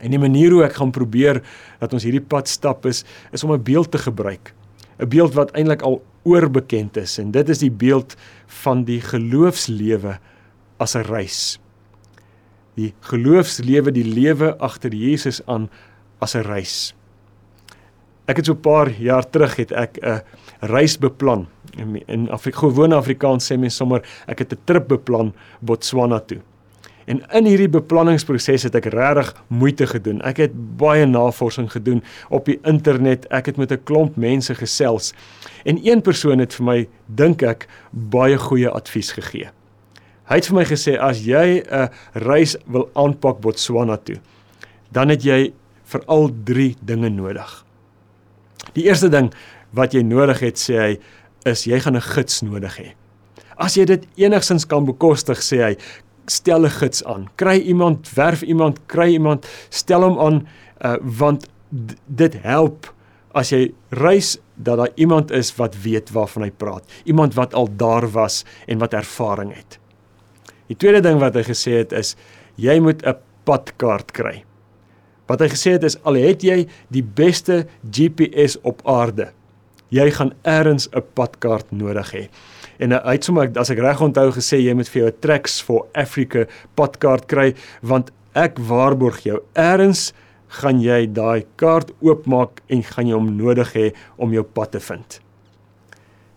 En 0.00 0.10
die 0.10 0.20
manier 0.20 0.52
hoe 0.52 0.64
ek 0.64 0.76
gaan 0.76 0.92
probeer 0.92 1.42
dat 1.80 1.92
ons 1.92 2.04
hierdie 2.04 2.24
pad 2.24 2.48
stap 2.48 2.86
is 2.86 3.04
is 3.32 3.44
om 3.44 3.52
'n 3.52 3.62
beeld 3.62 3.90
te 3.90 3.98
gebruik. 3.98 4.54
'n 5.00 5.08
Beeld 5.08 5.34
wat 5.34 5.50
eintlik 5.52 5.82
al 5.82 6.02
oorbekend 6.26 6.98
is 7.00 7.18
en 7.22 7.30
dit 7.34 7.48
is 7.52 7.62
die 7.62 7.70
beeld 7.70 8.16
van 8.62 8.84
die 8.88 9.00
geloofslewe 9.00 10.18
as 10.82 10.96
'n 10.96 11.06
reis. 11.06 11.58
Die 12.76 12.92
geloofslewe, 13.00 13.92
die 13.92 14.04
lewe 14.04 14.56
agter 14.58 14.92
Jesus 14.92 15.40
aan 15.46 15.70
as 16.20 16.34
'n 16.34 16.44
reis. 16.44 16.94
Ek 18.26 18.36
het 18.36 18.46
so 18.46 18.52
'n 18.52 18.60
paar 18.60 18.90
jaar 18.90 19.30
terug 19.30 19.56
het 19.56 19.72
ek 19.72 19.98
'n 20.02 20.22
reis 20.60 20.98
beplan. 20.98 21.46
In 22.06 22.30
Afrika 22.30 22.58
gewone 22.58 22.94
Afrikaans 22.94 23.52
sê 23.52 23.58
mense 23.58 23.76
sommer 23.76 24.02
ek 24.26 24.38
het 24.38 24.52
'n 24.52 24.60
trip 24.64 24.88
beplan 24.88 25.32
Botswana 25.60 26.20
toe. 26.20 26.40
En 27.06 27.22
in 27.38 27.46
hierdie 27.46 27.70
beplanningsproses 27.70 28.66
het 28.66 28.74
ek 28.74 28.88
regtig 28.90 29.30
moeite 29.46 29.86
gedoen. 29.86 30.18
Ek 30.26 30.40
het 30.42 30.54
baie 30.78 31.06
navorsing 31.06 31.68
gedoen 31.70 32.02
op 32.34 32.48
die 32.50 32.58
internet. 32.66 33.28
Ek 33.30 33.46
het 33.46 33.56
met 33.56 33.72
'n 33.72 33.84
klomp 33.84 34.16
mense 34.16 34.54
gesels. 34.54 35.12
En 35.64 35.78
een 35.82 36.02
persoon 36.02 36.38
het 36.38 36.54
vir 36.54 36.64
my, 36.64 36.88
dink 37.06 37.42
ek, 37.42 37.68
baie 37.90 38.38
goeie 38.38 38.68
advies 38.68 39.12
gegee. 39.12 39.50
Hy 40.26 40.34
het 40.34 40.46
vir 40.46 40.56
my 40.56 40.64
gesê 40.64 40.98
as 40.98 41.22
jy 41.22 41.62
'n 41.62 41.90
reis 42.14 42.56
wil 42.66 42.90
aanpak 42.94 43.40
Botswana 43.40 43.96
toe, 43.96 44.16
dan 44.90 45.08
het 45.08 45.22
jy 45.22 45.52
veral 45.84 46.30
3 46.44 46.76
dinge 46.82 47.08
nodig. 47.08 47.64
Die 48.72 48.84
eerste 48.84 49.08
ding 49.08 49.32
wat 49.70 49.92
jy 49.92 50.02
nodig 50.02 50.40
het, 50.40 50.58
sê 50.58 50.74
hy, 50.78 50.98
is 51.44 51.64
jy 51.64 51.78
gaan 51.80 51.96
'n 51.96 52.00
gids 52.00 52.42
nodig 52.42 52.76
hê. 52.78 52.94
As 53.56 53.74
jy 53.74 53.84
dit 53.84 54.06
enigsins 54.16 54.66
kan 54.66 54.84
bekostig, 54.84 55.38
sê 55.38 55.62
hy, 55.62 55.76
stel 56.26 56.64
'n 56.64 56.70
gids 56.70 57.04
aan. 57.04 57.28
Kry 57.34 57.58
iemand, 57.58 58.10
werf 58.14 58.42
iemand, 58.42 58.78
kry 58.86 59.12
iemand, 59.12 59.46
stel 59.68 60.02
hom 60.02 60.18
aan 60.18 60.46
uh, 60.84 60.96
want 61.00 61.48
dit 62.06 62.34
help 62.42 62.94
as 63.36 63.50
jy 63.52 63.74
reis 63.88 64.36
dat 64.54 64.78
daar 64.80 64.92
iemand 64.94 65.30
is 65.30 65.52
wat 65.56 65.76
weet 65.82 66.10
waarvan 66.10 66.42
hy 66.42 66.50
praat. 66.50 66.84
Iemand 67.04 67.34
wat 67.34 67.54
al 67.54 67.68
daar 67.76 68.08
was 68.10 68.44
en 68.66 68.78
wat 68.78 68.94
ervaring 68.96 69.54
het. 69.54 69.78
Die 70.66 70.76
tweede 70.76 71.00
ding 71.04 71.20
wat 71.20 71.36
hy 71.36 71.44
gesê 71.46 71.78
het 71.82 71.92
is 71.92 72.16
jy 72.56 72.78
moet 72.80 73.04
'n 73.04 73.16
padkaart 73.44 74.12
kry. 74.12 74.44
Wat 75.26 75.40
hy 75.40 75.48
gesê 75.48 75.76
het 75.76 75.84
is 75.84 75.98
al 76.02 76.14
het 76.14 76.42
jy 76.42 76.66
die 76.88 77.02
beste 77.02 77.66
GPS 77.90 78.56
op 78.62 78.80
aarde, 78.86 79.32
jy 79.90 80.10
gaan 80.10 80.32
eers 80.42 80.88
'n 80.92 81.02
padkaart 81.14 81.70
nodig 81.70 82.12
hê. 82.12 82.28
En 82.78 82.92
hy 82.92 83.16
het 83.16 83.24
sommer 83.24 83.50
as 83.56 83.70
ek 83.70 83.78
reg 83.78 84.00
onthou 84.00 84.30
gesê 84.32 84.60
jy 84.60 84.74
moet 84.74 84.88
vir 84.88 85.02
jou 85.02 85.10
'n 85.10 85.20
Tracks 85.20 85.60
for 85.60 85.86
Africa 85.94 86.46
padkaart 86.76 87.26
kry 87.26 87.54
want 87.82 88.10
ek 88.34 88.58
waarborg 88.58 89.24
jou 89.24 89.40
eers 89.54 90.12
gaan 90.60 90.80
jy 90.80 91.06
daai 91.06 91.44
kaart 91.56 91.92
oopmaak 92.00 92.62
en 92.68 92.82
gaan 92.82 93.06
jy 93.06 93.14
hom 93.14 93.36
nodig 93.36 93.72
hê 93.74 93.92
om 94.16 94.32
jou 94.32 94.42
pad 94.42 94.72
te 94.76 94.80
vind. 94.80 95.20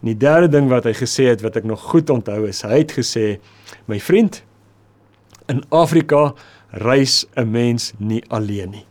En 0.02 0.12
die 0.14 0.18
derde 0.18 0.48
ding 0.48 0.70
wat 0.72 0.88
hy 0.88 0.94
gesê 0.94 1.30
het 1.30 1.42
wat 1.42 1.60
ek 1.60 1.68
nog 1.68 1.82
goed 1.92 2.10
onthou 2.10 2.48
is, 2.48 2.64
hy 2.64 2.82
het 2.84 2.96
gesê 2.96 3.40
my 3.88 4.00
vriend 4.00 4.44
in 5.52 5.64
Afrika 5.70 6.34
reis 6.72 7.26
'n 7.36 7.52
mens 7.52 7.94
nie 8.00 8.24
alleen 8.30 8.72
nie. 8.72 8.89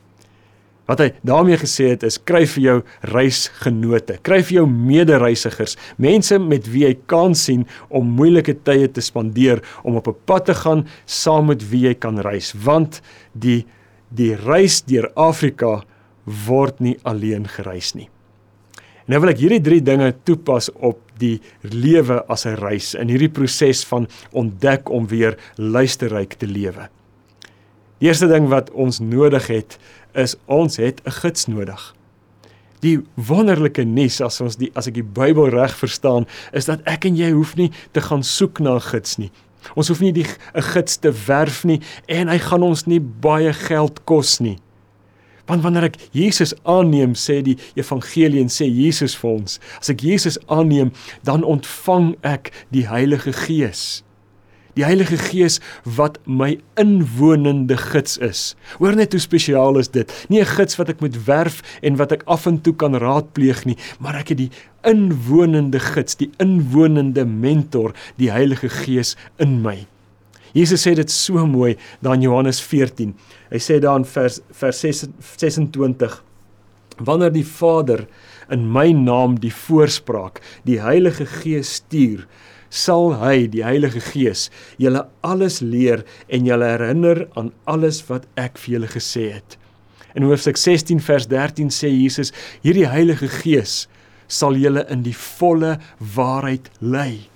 Wat 0.89 1.03
hy 1.05 1.09
daarmee 1.29 1.59
gesê 1.61 1.91
het 1.93 2.05
is 2.07 2.17
kry 2.17 2.47
vir 2.49 2.63
jou 2.65 2.77
reisgenote, 3.13 4.17
kry 4.25 4.41
vir 4.41 4.63
jou 4.63 4.67
medereisigers, 4.69 5.77
mense 6.01 6.39
met 6.41 6.69
wie 6.73 6.87
jy 6.87 6.95
kan 7.11 7.37
sien 7.37 7.67
om 7.93 8.09
moeilike 8.17 8.55
tye 8.65 8.89
te 8.89 9.05
spandeer, 9.05 9.61
om 9.85 10.01
op 10.01 10.09
'n 10.09 10.17
pad 10.25 10.47
te 10.47 10.55
gaan 10.55 10.87
saam 11.05 11.47
met 11.53 11.71
wie 11.71 11.89
jy 11.89 11.95
kan 11.95 12.19
reis, 12.19 12.55
want 12.57 13.03
die 13.35 13.67
die 14.11 14.35
reis 14.35 14.81
deur 14.83 15.11
Afrika 15.15 15.85
word 16.25 16.81
nie 16.81 16.97
alleen 17.05 17.47
gereis 17.47 17.95
nie. 17.95 18.09
Nou 19.09 19.21
wil 19.21 19.31
ek 19.33 19.41
hierdie 19.41 19.63
drie 19.65 19.81
dinge 19.81 20.15
toepas 20.25 20.71
op 20.85 21.01
die 21.19 21.41
lewe 21.63 22.25
as 22.29 22.47
'n 22.47 22.57
reis 22.57 22.95
in 22.95 23.09
hierdie 23.09 23.33
proses 23.33 23.85
van 23.85 24.07
ontdek 24.33 24.91
om 24.91 25.07
weer 25.07 25.37
luisterryk 25.57 26.35
te 26.39 26.47
lewe. 26.47 26.89
Die 27.99 28.07
eerste 28.07 28.29
ding 28.29 28.49
wat 28.49 28.71
ons 28.71 29.01
nodig 29.01 29.47
het 29.47 29.79
is 30.19 30.37
ons 30.47 30.77
het 30.77 31.01
'n 31.07 31.11
gids 31.11 31.47
nodig. 31.47 31.95
Die 32.81 32.99
wonderlike 33.15 33.85
nuus 33.85 34.21
as 34.21 34.41
ons 34.41 34.57
die 34.57 34.71
as 34.75 34.87
ek 34.87 34.95
die 34.95 35.03
Bybel 35.03 35.49
reg 35.51 35.75
verstaan, 35.77 36.27
is 36.53 36.65
dat 36.65 36.81
ek 36.87 37.05
en 37.05 37.17
jy 37.17 37.31
hoef 37.31 37.57
nie 37.57 37.71
te 37.93 38.01
gaan 38.01 38.23
soek 38.23 38.61
na 38.61 38.75
'n 38.75 38.81
gids 38.81 39.19
nie. 39.19 39.31
Ons 39.75 39.89
hoef 39.89 40.01
nie 40.01 40.13
die 40.13 40.27
'n 40.55 40.63
gids 40.63 40.97
te 40.97 41.13
werf 41.27 41.65
nie 41.65 41.81
en 42.07 42.29
hy 42.29 42.39
gaan 42.39 42.63
ons 42.63 42.87
nie 42.87 43.01
baie 43.01 43.53
geld 43.53 44.05
kos 44.05 44.41
nie. 44.41 44.59
Want 45.47 45.63
wanneer 45.63 45.85
ek 45.85 45.97
Jesus 46.13 46.55
aanneem, 46.65 47.15
sê 47.15 47.43
die 47.43 47.57
evangelie 47.75 48.41
en 48.41 48.49
sê 48.49 48.69
Jesus 48.69 49.17
vir 49.17 49.31
ons, 49.31 49.59
as 49.81 49.89
ek 49.89 50.01
Jesus 50.01 50.39
aanneem, 50.47 50.93
dan 51.25 51.45
ontvang 51.45 52.17
ek 52.23 52.53
die 52.71 52.87
Heilige 52.87 53.33
Gees 53.33 54.03
die 54.79 54.87
Heilige 54.87 55.19
Gees 55.19 55.59
wat 55.83 56.21
my 56.25 56.53
inwonende 56.79 57.77
gids 57.81 58.17
is. 58.23 58.55
Hoor 58.79 58.95
net 58.99 59.15
hoe 59.15 59.23
spesiaal 59.23 59.81
is 59.81 59.91
dit. 59.91 60.13
Nie 60.31 60.43
'n 60.43 60.53
gids 60.55 60.79
wat 60.79 60.89
ek 60.89 61.01
moet 61.01 61.17
werf 61.27 61.63
en 61.83 61.97
wat 61.97 62.13
ek 62.13 62.23
af 62.27 62.47
en 62.47 62.61
toe 62.63 62.75
kan 62.75 62.95
raadpleeg 62.95 63.65
nie, 63.65 63.77
maar 63.99 64.15
ek 64.15 64.29
het 64.29 64.39
die 64.39 64.51
inwonende 64.85 65.81
gids, 65.81 66.15
die 66.15 66.31
inwonende 66.39 67.25
mentor, 67.25 67.93
die 68.17 68.31
Heilige 68.31 68.69
Gees 68.69 69.17
in 69.39 69.63
my. 69.63 69.87
Jesus 70.55 70.87
sê 70.87 70.95
dit 70.95 71.11
so 71.11 71.47
mooi 71.47 71.77
daar 72.01 72.15
in 72.15 72.23
Johannes 72.23 72.61
14. 72.61 73.15
Hy 73.51 73.59
sê 73.59 73.81
daar 73.81 73.99
in 73.99 74.05
vers 74.05 74.41
vers 74.53 74.81
26 74.81 76.23
Wanneer 76.99 77.31
die 77.31 77.47
Vader 77.47 78.09
in 78.51 78.73
my 78.73 78.91
naam 78.93 79.39
die 79.39 79.53
voorspraak, 79.55 80.41
die 80.65 80.81
Heilige 80.83 81.27
Gees 81.27 81.75
stuur, 81.75 82.27
sal 82.71 83.15
hy 83.23 83.47
die 83.51 83.65
Heilige 83.65 84.01
Gees 84.05 84.49
julle 84.81 85.07
alles 85.27 85.61
leer 85.65 86.05
en 86.29 86.49
julle 86.49 86.69
herinner 86.69 87.27
aan 87.39 87.53
alles 87.65 88.03
wat 88.11 88.29
ek 88.37 88.61
vir 88.61 88.79
julle 88.79 88.91
gesê 88.93 89.29
het. 89.39 89.59
In 90.17 90.27
Hoofstuk 90.27 90.57
16 90.57 91.01
vers 91.05 91.29
13 91.29 91.71
sê 91.73 91.91
Jesus: 91.93 92.33
Hierdie 92.65 92.89
Heilige 92.89 93.29
Gees 93.29 93.87
sal 94.29 94.57
julle 94.61 94.85
in 94.93 95.05
die 95.05 95.17
volle 95.17 95.77
waarheid 96.15 96.71
lei. 96.81 97.29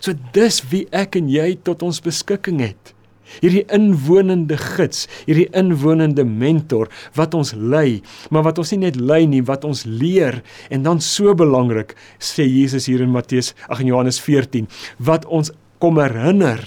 So 0.00 0.14
dis 0.34 0.60
wie 0.70 0.86
ek 0.94 1.16
en 1.18 1.30
jy 1.32 1.54
tot 1.66 1.82
ons 1.86 2.02
beskikking 2.04 2.60
het 2.62 2.95
hierdie 3.40 3.64
inwonende 3.74 4.58
gids, 4.60 5.06
hierdie 5.26 5.48
inwonende 5.56 6.24
mentor 6.26 6.90
wat 7.18 7.34
ons 7.38 7.54
lei, 7.56 8.02
maar 8.30 8.46
wat 8.46 8.60
ons 8.62 8.72
nie 8.74 8.84
net 8.86 9.00
lei 9.00 9.24
nie, 9.30 9.42
wat 9.46 9.66
ons 9.68 9.84
leer 9.86 10.42
en 10.70 10.86
dan 10.86 11.02
so 11.04 11.34
belangrik 11.36 11.94
sê 12.18 12.46
Jesus 12.46 12.88
hier 12.90 13.04
in 13.04 13.14
Matteus, 13.14 13.54
ag 13.68 13.82
in 13.84 13.92
Johannes 13.92 14.20
14, 14.22 14.68
wat 14.98 15.26
ons 15.26 15.52
kom 15.82 16.00
herinner 16.00 16.62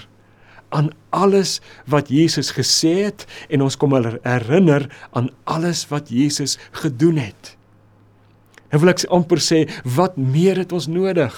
aan 0.69 0.91
alles 1.09 1.57
wat 1.89 2.11
Jesus 2.13 2.51
gesê 2.53 3.09
het 3.09 3.25
en 3.49 3.65
ons 3.65 3.77
kom 3.79 3.95
herinner 3.97 4.85
aan 5.17 5.31
alles 5.49 5.87
wat 5.89 6.11
Jesus 6.13 6.57
gedoen 6.83 7.17
het. 7.17 7.55
En 8.69 8.81
wil 8.83 8.93
ek 8.93 9.07
amper 9.09 9.41
sê 9.41 9.63
wat 9.97 10.17
meer 10.17 10.61
het 10.61 10.73
ons 10.75 10.87
nodig? 10.91 11.33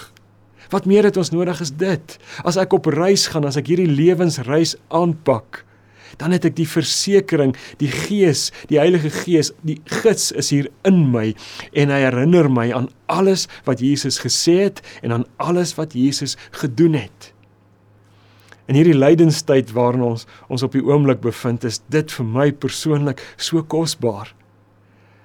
Wat 0.72 0.88
meer 0.88 1.04
het 1.04 1.18
ons 1.20 1.34
nodig 1.34 1.60
is 1.62 1.74
dit. 1.76 2.16
As 2.48 2.58
ek 2.60 2.74
op 2.74 2.88
reis 2.92 3.28
gaan, 3.32 3.46
as 3.48 3.60
ek 3.60 3.68
hierdie 3.74 3.92
lewensreis 3.92 4.78
aanpak, 4.88 5.66
dan 6.20 6.34
het 6.36 6.46
ek 6.48 6.58
die 6.58 6.68
versekering, 6.68 7.54
die 7.80 7.90
Gees, 7.92 8.50
die 8.72 8.80
Heilige 8.82 9.12
Gees, 9.14 9.52
die 9.68 9.80
gids 10.02 10.32
is 10.36 10.52
hier 10.52 10.68
in 10.88 11.06
my 11.12 11.32
en 11.72 11.94
hy 11.94 12.02
herinner 12.04 12.50
my 12.52 12.68
aan 12.76 12.90
alles 13.12 13.48
wat 13.68 13.84
Jesus 13.84 14.20
gesê 14.24 14.58
het 14.66 14.82
en 15.02 15.16
aan 15.16 15.28
alles 15.44 15.78
wat 15.80 15.96
Jesus 15.96 16.38
gedoen 16.64 16.98
het. 17.00 17.32
In 18.68 18.78
hierdie 18.78 18.96
lydenstyd 18.96 19.72
waarin 19.76 20.04
ons 20.06 20.28
ons 20.52 20.64
op 20.64 20.76
die 20.76 20.84
oomblik 20.84 21.24
bevind, 21.24 21.66
is 21.68 21.82
dit 21.92 22.12
vir 22.12 22.28
my 22.28 22.52
persoonlik 22.52 23.24
so 23.36 23.64
kosbaar 23.64 24.32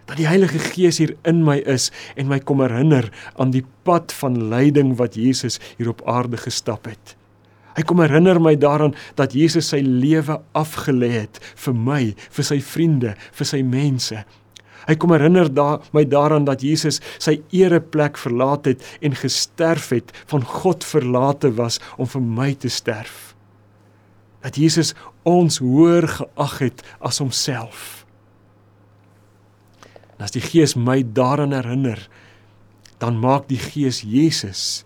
dat 0.07 0.17
die 0.21 0.29
Heilige 0.29 0.59
Gees 0.63 1.01
hier 1.03 1.17
in 1.27 1.43
my 1.47 1.59
is 1.67 1.91
en 2.17 2.31
my 2.31 2.39
kom 2.39 2.63
herinner 2.63 3.11
aan 3.35 3.53
die 3.55 3.65
pad 3.87 4.15
van 4.21 4.39
lyding 4.53 4.95
wat 5.01 5.19
Jesus 5.19 5.59
hier 5.77 5.91
op 5.91 6.05
aarde 6.07 6.39
gestap 6.41 6.87
het. 6.87 7.17
Hy 7.77 7.85
kom 7.85 8.01
herinner 8.01 8.39
my 8.41 8.55
daaraan 8.57 8.95
dat 9.19 9.35
Jesus 9.37 9.69
sy 9.75 9.83
lewe 9.85 10.39
afgelê 10.57 11.11
het 11.13 11.41
vir 11.61 11.77
my, 11.77 12.01
vir 12.33 12.47
sy 12.49 12.61
vriende, 12.65 13.13
vir 13.37 13.49
sy 13.51 13.61
mense. 13.67 14.23
Hy 14.87 14.95
kom 15.03 15.13
herinner 15.13 15.51
da 15.51 15.81
my 15.97 16.07
daaraan 16.09 16.47
dat 16.47 16.63
Jesus 16.65 17.03
sy 17.19 17.41
ereplek 17.53 18.17
verlaat 18.23 18.71
het 18.71 18.87
en 19.05 19.19
gesterf 19.19 19.91
het, 19.93 20.15
van 20.31 20.47
God 20.47 20.87
verlate 20.87 21.51
was 21.59 21.81
om 21.99 22.09
vir 22.09 22.23
my 22.23 22.53
te 22.55 22.71
sterf. 22.73 23.35
Dat 24.47 24.57
Jesus 24.57 24.95
ons 25.27 25.59
hoër 25.59 26.07
geag 26.21 26.59
het 26.63 26.87
as 27.03 27.19
homself. 27.19 27.96
En 30.17 30.25
as 30.25 30.35
die 30.35 30.45
Gees 30.45 30.75
my 30.77 31.03
daaraan 31.05 31.53
herinner, 31.53 32.01
dan 32.99 33.19
maak 33.21 33.49
die 33.49 33.61
Gees 33.61 34.01
Jesus 34.01 34.85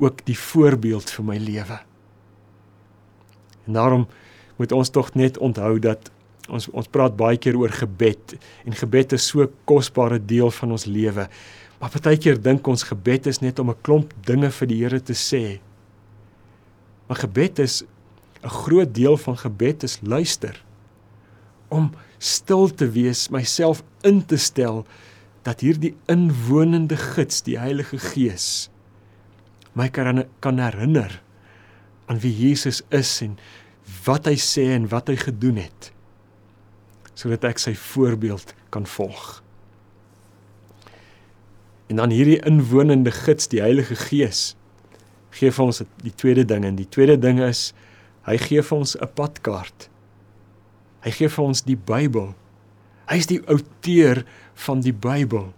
ook 0.00 0.24
die 0.26 0.38
voorbeeld 0.38 1.10
vir 1.10 1.24
my 1.24 1.36
lewe. 1.38 1.78
En 3.66 3.76
daarom 3.78 4.08
moet 4.56 4.72
ons 4.72 4.90
tog 4.90 5.12
net 5.14 5.38
onthou 5.38 5.78
dat 5.78 6.10
ons 6.50 6.66
ons 6.74 6.88
praat 6.90 7.14
baie 7.16 7.38
keer 7.38 7.56
oor 7.56 7.70
gebed 7.70 8.34
en 8.66 8.74
gebed 8.74 9.14
is 9.14 9.28
so 9.30 9.46
kosbare 9.70 10.18
deel 10.18 10.50
van 10.50 10.74
ons 10.74 10.88
lewe. 10.90 11.28
Maar 11.80 11.92
partykeer 11.94 12.40
dink 12.42 12.66
ons 12.68 12.82
gebed 12.88 13.28
is 13.30 13.40
net 13.40 13.58
om 13.58 13.70
'n 13.70 13.82
klomp 13.82 14.12
dinge 14.26 14.50
vir 14.50 14.66
die 14.66 14.80
Here 14.82 15.00
te 15.00 15.14
sê. 15.14 15.60
Maar 17.06 17.16
gebed 17.16 17.58
is 17.58 17.84
'n 18.42 18.48
groot 18.48 18.94
deel 18.94 19.16
van 19.16 19.36
gebed 19.36 19.82
is 19.82 19.98
luister. 20.02 20.64
Om 21.68 21.92
stil 22.20 22.68
te 22.76 22.90
wees, 22.92 23.28
myself 23.32 23.80
in 24.06 24.20
te 24.28 24.36
stel 24.40 24.84
dat 25.46 25.64
hierdie 25.64 25.94
inwonende 26.12 26.98
gids, 27.00 27.40
die 27.46 27.56
Heilige 27.58 27.98
Gees, 27.98 28.68
my 29.72 29.88
kan 29.88 30.24
kan 30.44 30.60
herinner 30.60 31.20
aan 32.10 32.20
wie 32.20 32.32
Jesus 32.34 32.82
is 32.90 33.12
en 33.24 33.38
wat 34.04 34.28
hy 34.28 34.36
sê 34.36 34.66
en 34.74 34.88
wat 34.92 35.08
hy 35.08 35.16
gedoen 35.20 35.60
het 35.62 35.92
sodat 37.20 37.44
ek 37.50 37.58
sy 37.60 37.74
voorbeeld 37.76 38.54
kan 38.72 38.86
volg. 38.88 39.42
En 41.92 41.98
dan 42.00 42.14
hierdie 42.14 42.38
inwonende 42.48 43.12
gids, 43.12 43.50
die 43.52 43.60
Heilige 43.60 43.98
Gees, 43.98 44.54
gee 45.36 45.52
vir 45.52 45.66
ons 45.66 45.82
die 46.00 46.14
tweede 46.16 46.46
ding 46.48 46.64
en 46.64 46.78
die 46.78 46.88
tweede 46.88 47.18
ding 47.20 47.42
is 47.44 47.74
hy 48.24 48.38
gee 48.40 48.62
vir 48.64 48.78
ons 48.78 48.96
'n 48.96 49.10
padkaart. 49.14 49.89
Hy 51.04 51.12
gee 51.16 51.30
vir 51.32 51.44
ons 51.44 51.64
die 51.64 51.78
Bybel. 51.78 52.32
Hy 53.10 53.16
is 53.18 53.28
die 53.30 53.40
outeur 53.48 54.22
van 54.66 54.82
die 54.84 54.92
Bybel. 54.92 55.48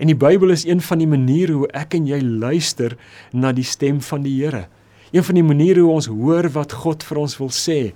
En 0.00 0.08
die 0.08 0.16
Bybel 0.16 0.54
is 0.54 0.64
een 0.64 0.80
van 0.80 1.02
die 1.02 1.08
maniere 1.10 1.58
hoe 1.58 1.68
ek 1.76 1.96
en 1.98 2.06
jy 2.08 2.20
luister 2.24 2.96
na 3.36 3.52
die 3.52 3.66
stem 3.66 3.98
van 4.00 4.24
die 4.24 4.36
Here. 4.38 4.68
Een 5.10 5.26
van 5.26 5.36
die 5.36 5.44
maniere 5.44 5.82
hoe 5.84 5.98
ons 5.98 6.08
hoor 6.08 6.48
wat 6.54 6.72
God 6.84 7.04
vir 7.04 7.20
ons 7.20 7.36
wil 7.40 7.50
sê. 7.52 7.92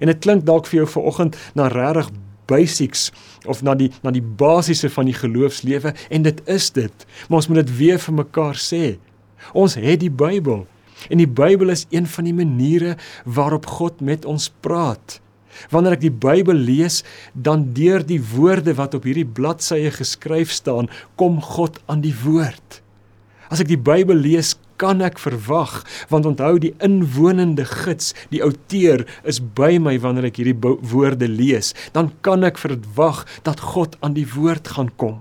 En 0.00 0.10
dit 0.10 0.20
klink 0.24 0.46
dalk 0.48 0.66
vir 0.70 0.80
jou 0.82 0.88
vanoggend 0.96 1.36
na 1.54 1.68
regtig 1.70 2.10
basics 2.48 3.10
of 3.48 3.62
na 3.64 3.76
die 3.78 3.90
na 4.04 4.12
die 4.12 4.24
basiese 4.24 4.90
van 4.92 5.08
die 5.08 5.16
geloofslewe 5.16 5.94
en 6.10 6.24
dit 6.26 6.40
is 6.50 6.70
dit. 6.74 7.06
Maar 7.28 7.42
ons 7.42 7.50
moet 7.52 7.62
dit 7.62 7.74
weer 7.78 8.00
vir 8.00 8.16
mekaar 8.24 8.60
sê. 8.60 8.96
Ons 9.52 9.76
het 9.80 10.00
die 10.02 10.12
Bybel 10.12 10.64
en 11.12 11.20
die 11.20 11.28
Bybel 11.28 11.70
is 11.74 11.86
een 11.92 12.08
van 12.08 12.24
die 12.24 12.36
maniere 12.36 12.96
waarop 13.24 13.68
God 13.78 14.00
met 14.00 14.24
ons 14.24 14.48
praat. 14.64 15.20
Wanneer 15.72 15.98
ek 15.98 16.04
die 16.06 16.14
Bybel 16.14 16.58
lees, 16.58 17.02
dan 17.34 17.70
deur 17.76 18.04
die 18.06 18.20
woorde 18.34 18.76
wat 18.78 18.96
op 18.98 19.06
hierdie 19.08 19.28
bladsye 19.28 19.92
geskryf 19.94 20.52
staan, 20.52 20.90
kom 21.20 21.40
God 21.42 21.80
aan 21.86 22.04
die 22.04 22.14
woord. 22.24 22.80
As 23.52 23.60
ek 23.62 23.70
die 23.70 23.80
Bybel 23.80 24.18
lees, 24.18 24.54
kan 24.80 25.02
ek 25.04 25.20
verwag 25.22 25.82
want 26.10 26.26
onthou 26.26 26.56
die 26.62 26.72
inwonende 26.82 27.66
gids 27.68 28.12
die 28.32 28.42
outeur 28.42 29.04
is 29.22 29.38
by 29.38 29.76
my 29.82 29.94
wanneer 30.02 30.28
ek 30.30 30.40
hierdie 30.40 30.56
woorde 30.90 31.28
lees. 31.30 31.72
Dan 31.94 32.12
kan 32.26 32.46
ek 32.46 32.58
verwag 32.60 33.24
dat 33.46 33.62
God 33.74 33.98
aan 34.02 34.16
die 34.18 34.26
woord 34.34 34.74
gaan 34.74 34.90
kom. 34.98 35.20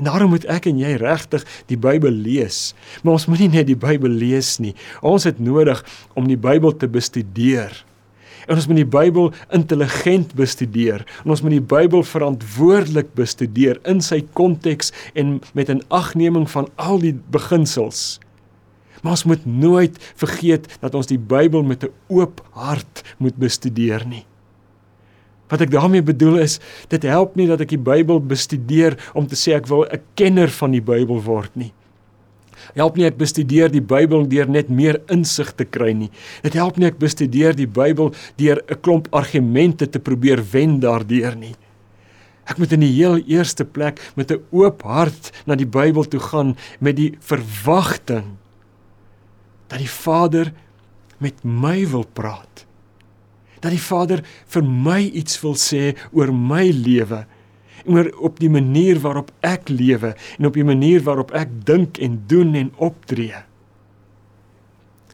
En 0.00 0.08
daarom 0.08 0.32
moet 0.32 0.46
ek 0.50 0.66
en 0.70 0.80
jy 0.80 0.96
regtig 0.98 1.44
die 1.70 1.78
Bybel 1.78 2.14
lees. 2.24 2.72
Maar 3.04 3.20
ons 3.20 3.28
moenie 3.30 3.50
net 3.52 3.68
die 3.68 3.78
Bybel 3.78 4.10
lees 4.10 4.56
nie. 4.62 4.72
Ons 5.04 5.28
het 5.28 5.38
nodig 5.38 5.84
om 6.18 6.26
die 6.30 6.40
Bybel 6.40 6.74
te 6.74 6.88
bestudeer 6.90 7.76
En 8.46 8.56
ons 8.56 8.66
moet 8.66 8.76
die 8.76 8.88
Bybel 8.88 9.32
intelligent 9.50 10.34
bestudeer. 10.34 11.04
En 11.24 11.30
ons 11.30 11.42
moet 11.42 11.56
die 11.56 11.68
Bybel 11.74 12.02
verantwoordelik 12.02 13.14
bestudeer 13.14 13.78
in 13.88 14.00
sy 14.00 14.22
konteks 14.32 14.92
en 15.14 15.40
met 15.54 15.70
'n 15.70 15.82
agneming 15.88 16.50
van 16.50 16.68
al 16.76 16.98
die 16.98 17.14
beginsels. 17.30 18.18
Maar 19.02 19.12
ons 19.12 19.24
moet 19.24 19.46
nooit 19.46 19.96
vergeet 20.14 20.78
dat 20.80 20.94
ons 20.94 21.06
die 21.06 21.18
Bybel 21.18 21.62
met 21.62 21.84
'n 21.84 21.92
oop 22.08 22.42
hart 22.50 23.02
moet 23.18 23.36
bestudeer 23.36 24.06
nie. 24.06 24.24
Wat 25.48 25.60
ek 25.60 25.70
daarmee 25.70 26.02
bedoel 26.02 26.38
is, 26.38 26.60
dit 26.88 27.02
help 27.02 27.34
nie 27.36 27.46
dat 27.46 27.60
ek 27.60 27.68
die 27.68 27.78
Bybel 27.78 28.20
bestudeer 28.20 28.96
om 29.12 29.26
te 29.26 29.36
sê 29.36 29.52
ek 29.52 29.66
wil 29.66 29.84
'n 29.84 30.00
kenner 30.14 30.48
van 30.48 30.70
die 30.70 30.80
Bybel 30.80 31.22
word 31.22 31.50
nie. 31.56 31.72
Help 32.74 32.96
nie 32.96 33.06
ek 33.06 33.18
bestudeer 33.20 33.70
die 33.72 33.82
Bybel 33.84 34.26
deur 34.28 34.48
net 34.48 34.68
meer 34.68 35.00
insig 35.12 35.52
te 35.56 35.64
kry 35.64 35.92
nie. 35.92 36.10
Dit 36.42 36.54
help 36.54 36.78
nie 36.78 36.86
ek 36.86 36.98
bestudeer 36.98 37.56
die 37.56 37.66
Bybel 37.66 38.12
deur 38.36 38.62
'n 38.68 38.80
klomp 38.80 39.08
argumente 39.12 39.86
te 39.86 39.98
probeer 39.98 40.42
wen 40.52 40.80
daardeur 40.80 41.36
nie. 41.36 41.54
Ek 42.44 42.58
moet 42.58 42.72
in 42.72 42.82
die 42.82 42.92
heel 42.92 43.18
eerste 43.30 43.64
plek 43.64 44.00
met 44.16 44.30
'n 44.30 44.42
oop 44.50 44.82
hart 44.82 45.30
na 45.46 45.54
die 45.54 45.66
Bybel 45.66 46.04
toe 46.04 46.20
gaan 46.20 46.56
met 46.80 46.96
die 46.96 47.14
verwagting 47.20 48.36
dat 49.68 49.78
die 49.78 49.88
Vader 49.88 50.52
met 51.18 51.44
my 51.44 51.86
wil 51.88 52.04
praat. 52.04 52.66
Dat 53.60 53.70
die 53.70 53.80
Vader 53.80 54.24
vir 54.46 54.62
my 54.62 55.00
iets 55.00 55.40
wil 55.40 55.54
sê 55.54 55.94
oor 56.12 56.32
my 56.32 56.70
lewe 56.70 57.26
oor 57.86 58.10
op 58.22 58.38
die 58.40 58.50
manier 58.52 59.00
waarop 59.02 59.32
ek 59.40 59.70
lewe 59.72 60.14
en 60.38 60.48
op 60.48 60.58
die 60.58 60.66
manier 60.66 61.02
waarop 61.06 61.32
ek 61.36 61.54
dink 61.66 61.98
en 62.02 62.22
doen 62.30 62.54
en 62.58 62.72
optree. 62.76 63.42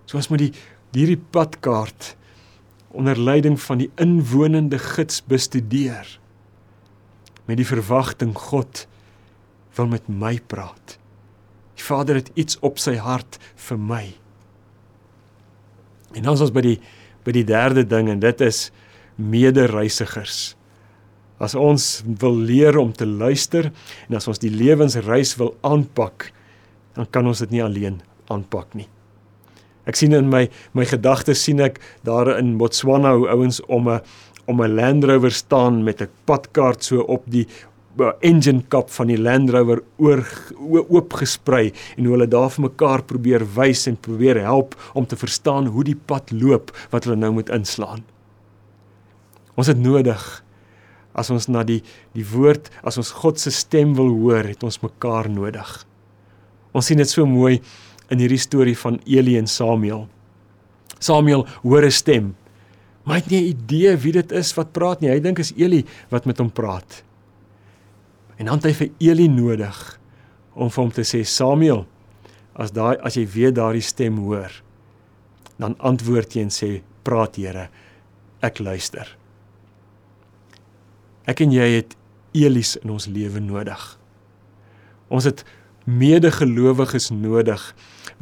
Soos 0.09 0.31
met 0.33 0.47
die 0.47 0.53
hierdie 0.97 1.21
padkaart 1.31 2.15
onder 2.97 3.19
leiding 3.21 3.59
van 3.61 3.83
die 3.83 3.91
inwonende 4.01 4.81
gids 4.81 5.21
bestudeer 5.29 6.17
met 7.49 7.61
die 7.61 7.69
verwagting 7.69 8.35
God 8.37 8.87
wil 9.77 9.89
met 9.89 10.09
my 10.09 10.37
praat. 10.51 10.99
Die 11.79 11.85
Vader 11.85 12.19
het 12.19 12.33
iets 12.35 12.59
op 12.67 12.81
sy 12.83 12.97
hart 12.99 13.39
vir 13.69 13.79
my. 13.79 14.05
En 16.17 16.25
dan 16.25 16.35
is 16.35 16.45
ons 16.49 16.55
by 16.55 16.65
die 16.65 16.79
by 17.27 17.35
die 17.35 17.45
derde 17.45 17.83
ding 17.85 18.07
en 18.09 18.23
dit 18.23 18.41
is 18.41 18.71
medereisigers. 19.21 20.55
As 21.39 21.55
ons 21.55 22.03
wil 22.21 22.35
leer 22.35 22.79
om 22.79 22.93
te 22.93 23.07
luister 23.07 23.71
en 24.09 24.17
as 24.19 24.29
ons 24.29 24.41
die 24.43 24.51
lewensreis 24.51 25.37
wil 25.39 25.55
aanpak, 25.63 26.33
dan 26.99 27.07
kan 27.11 27.27
ons 27.27 27.39
dit 27.45 27.51
nie 27.55 27.63
alleen 27.63 28.01
aanpak 28.29 28.75
nie. 28.75 28.89
Ek 29.89 29.97
sien 29.97 30.13
in 30.13 30.29
my 30.29 30.49
my 30.77 30.85
gedagtes 30.85 31.41
sien 31.47 31.63
ek 31.65 31.79
daar 32.05 32.35
in 32.37 32.59
Botswana 32.61 33.15
hoe 33.17 33.29
ouens 33.33 33.61
om 33.69 33.89
'n 33.89 34.01
om 34.49 34.63
'n 34.63 34.75
Land 34.75 35.05
Rover 35.05 35.31
staan 35.31 35.85
met 35.85 36.03
'n 36.03 36.11
padkaart 36.25 36.85
so 36.85 37.01
op 37.01 37.23
die 37.27 37.47
engine 38.21 38.63
kap 38.69 38.91
van 38.91 39.07
die 39.07 39.19
Land 39.19 39.51
Rover 39.51 39.83
oor 39.99 40.25
oop 40.89 41.13
gesprei 41.13 41.73
en 41.97 42.05
hoe 42.05 42.15
hulle 42.15 42.29
daar 42.29 42.51
vir 42.51 42.69
mekaar 42.69 43.03
probeer 43.03 43.45
wys 43.57 43.87
en 43.87 43.97
probeer 43.97 44.41
help 44.41 44.77
om 44.95 45.07
te 45.07 45.17
verstaan 45.17 45.67
hoe 45.67 45.85
die 45.85 45.99
pad 46.07 46.31
loop 46.31 46.71
wat 46.91 47.05
hulle 47.05 47.17
nou 47.17 47.33
moet 47.33 47.51
inslaan. 47.51 48.05
Ons 49.57 49.67
het 49.67 49.79
nodig 49.79 50.45
as 51.19 51.31
ons 51.35 51.49
na 51.51 51.65
die 51.67 51.81
die 52.17 52.27
woord, 52.27 52.71
as 52.87 52.99
ons 53.01 53.11
God 53.23 53.41
se 53.41 53.53
stem 53.55 53.95
wil 53.99 54.11
hoor, 54.15 54.47
het 54.49 54.63
ons 54.67 54.81
mekaar 54.83 55.29
nodig. 55.33 55.73
Ons 56.73 56.91
sien 56.91 57.01
dit 57.01 57.11
so 57.11 57.27
mooi 57.27 57.59
in 58.13 58.23
hierdie 58.23 58.41
storie 58.41 58.77
van 58.79 59.01
Eli 59.07 59.37
en 59.39 59.49
Samuel. 59.51 60.07
Samuel 60.99 61.47
hoor 61.63 61.85
'n 61.85 61.91
stem, 61.91 62.35
maar 63.05 63.17
hy 63.17 63.23
het 63.23 63.31
nie 63.31 63.41
'n 63.41 63.51
idee 63.57 63.97
wie 63.97 64.13
dit 64.13 64.33
is 64.33 64.55
wat 64.57 64.73
praat 64.73 65.01
nie. 65.01 65.11
Hy 65.11 65.21
dink 65.21 65.39
is 65.39 65.53
Eli 65.57 65.85
wat 66.11 66.27
met 66.27 66.39
hom 66.39 66.51
praat. 66.51 67.03
En 68.39 68.47
dan 68.47 68.55
het 68.55 68.65
hy 68.65 68.73
vir 68.73 68.91
Eli 69.01 69.29
nodig 69.29 69.99
om 70.55 70.71
vir 70.71 70.83
hom 70.85 70.93
te 70.93 71.03
sê 71.03 71.25
Samuel, 71.25 71.87
as 72.55 72.71
daai 72.71 72.97
as 73.03 73.15
jy 73.15 73.27
weer 73.27 73.53
daardie 73.53 73.83
stem 73.83 74.19
hoor, 74.19 74.51
dan 75.59 75.75
antwoord 75.79 76.35
jy 76.35 76.43
en 76.43 76.51
sê 76.51 76.83
praat 77.03 77.37
Here, 77.37 77.69
ek 78.41 78.59
luister. 78.59 79.18
Ek 81.29 81.43
en 81.45 81.53
jy 81.53 81.67
het 81.77 81.93
Elis 82.37 82.77
in 82.81 82.93
ons 82.95 83.07
lewe 83.13 83.41
nodig. 83.45 83.83
Ons 85.13 85.29
het 85.29 85.45
medegelowiges 85.85 87.11
nodig 87.13 87.63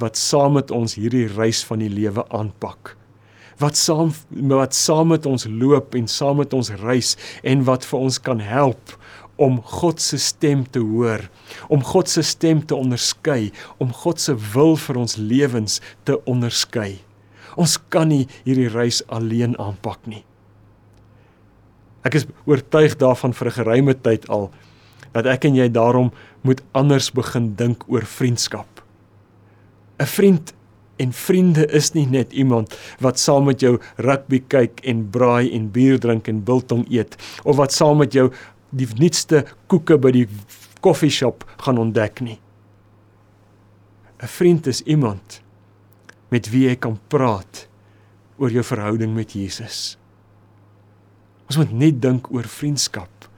wat 0.02 0.18
saam 0.18 0.56
met 0.58 0.72
ons 0.74 0.96
hierdie 0.98 1.26
reis 1.36 1.62
van 1.66 1.82
die 1.82 1.90
lewe 1.90 2.26
aanpak. 2.34 2.96
Wat 3.62 3.78
saam 3.78 4.10
wat 4.50 4.74
saam 4.76 5.14
met 5.14 5.26
ons 5.26 5.46
loop 5.48 5.94
en 5.96 6.10
saam 6.10 6.42
met 6.42 6.52
ons 6.56 6.72
reis 6.82 7.14
en 7.46 7.62
wat 7.70 7.86
vir 7.88 8.02
ons 8.08 8.20
kan 8.20 8.42
help 8.42 8.98
om 9.40 9.60
God 9.62 10.00
se 10.00 10.18
stem 10.18 10.64
te 10.72 10.80
hoor, 10.82 11.22
om 11.68 11.82
God 11.84 12.08
se 12.10 12.24
stem 12.26 12.62
te 12.66 12.74
onderskei, 12.74 13.52
om 13.78 13.92
God 13.92 14.20
se 14.20 14.34
wil 14.52 14.74
vir 14.80 15.02
ons 15.06 15.18
lewens 15.20 15.80
te 16.08 16.16
onderskei. 16.24 16.96
Ons 17.56 17.78
kan 17.92 18.10
nie 18.10 18.24
hierdie 18.48 18.72
reis 18.72 19.02
alleen 19.12 19.54
aanpak 19.62 20.02
nie. 20.10 20.24
Ek 22.06 22.14
is 22.14 22.26
oortuig 22.46 22.94
daarvan 23.00 23.34
vir 23.34 23.48
'n 23.48 23.58
geruime 23.58 23.94
tyd 23.94 24.28
al 24.28 24.50
dat 25.12 25.26
ek 25.26 25.44
en 25.44 25.54
jy 25.54 25.68
daarom 25.68 26.12
moet 26.42 26.62
anders 26.72 27.10
begin 27.10 27.54
dink 27.56 27.82
oor 27.88 28.04
vriendskap. 28.04 28.82
'n 29.98 30.06
Vriend 30.06 30.54
en 30.96 31.12
vriende 31.12 31.66
is 31.72 31.92
nie 31.94 32.06
net 32.06 32.32
iemand 32.32 32.76
wat 33.00 33.18
saam 33.18 33.44
met 33.44 33.60
jou 33.60 33.78
rugby 33.96 34.42
kyk 34.48 34.80
en 34.84 35.10
braai 35.10 35.52
en 35.52 35.70
bier 35.72 35.98
drink 35.98 36.28
en 36.28 36.44
biltong 36.44 36.86
eet 36.90 37.16
of 37.44 37.56
wat 37.56 37.72
saam 37.72 37.98
met 37.98 38.12
jou 38.12 38.30
die 38.70 38.88
nuutste 38.98 39.44
koeke 39.66 39.98
by 39.98 40.10
die 40.10 40.28
koffieshop 40.80 41.44
gaan 41.64 41.78
ontdek 41.78 42.20
nie. 42.20 42.38
'n 44.22 44.26
Vriend 44.26 44.66
is 44.66 44.82
iemand 44.82 45.42
met 46.30 46.50
wie 46.50 46.68
jy 46.68 46.76
kan 46.76 46.98
praat 47.08 47.68
oor 48.38 48.50
jou 48.50 48.62
verhouding 48.62 49.14
met 49.14 49.32
Jesus. 49.32 49.96
Ons 51.46 51.60
moet 51.60 51.72
net 51.72 52.00
dink 52.02 52.30
oor 52.34 52.48
vriendskap. 52.50 53.28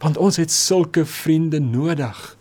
Want 0.00 0.16
ons 0.16 0.36
het 0.40 0.52
sulke 0.52 1.04
vriende 1.08 1.60
nodig. 1.60 2.36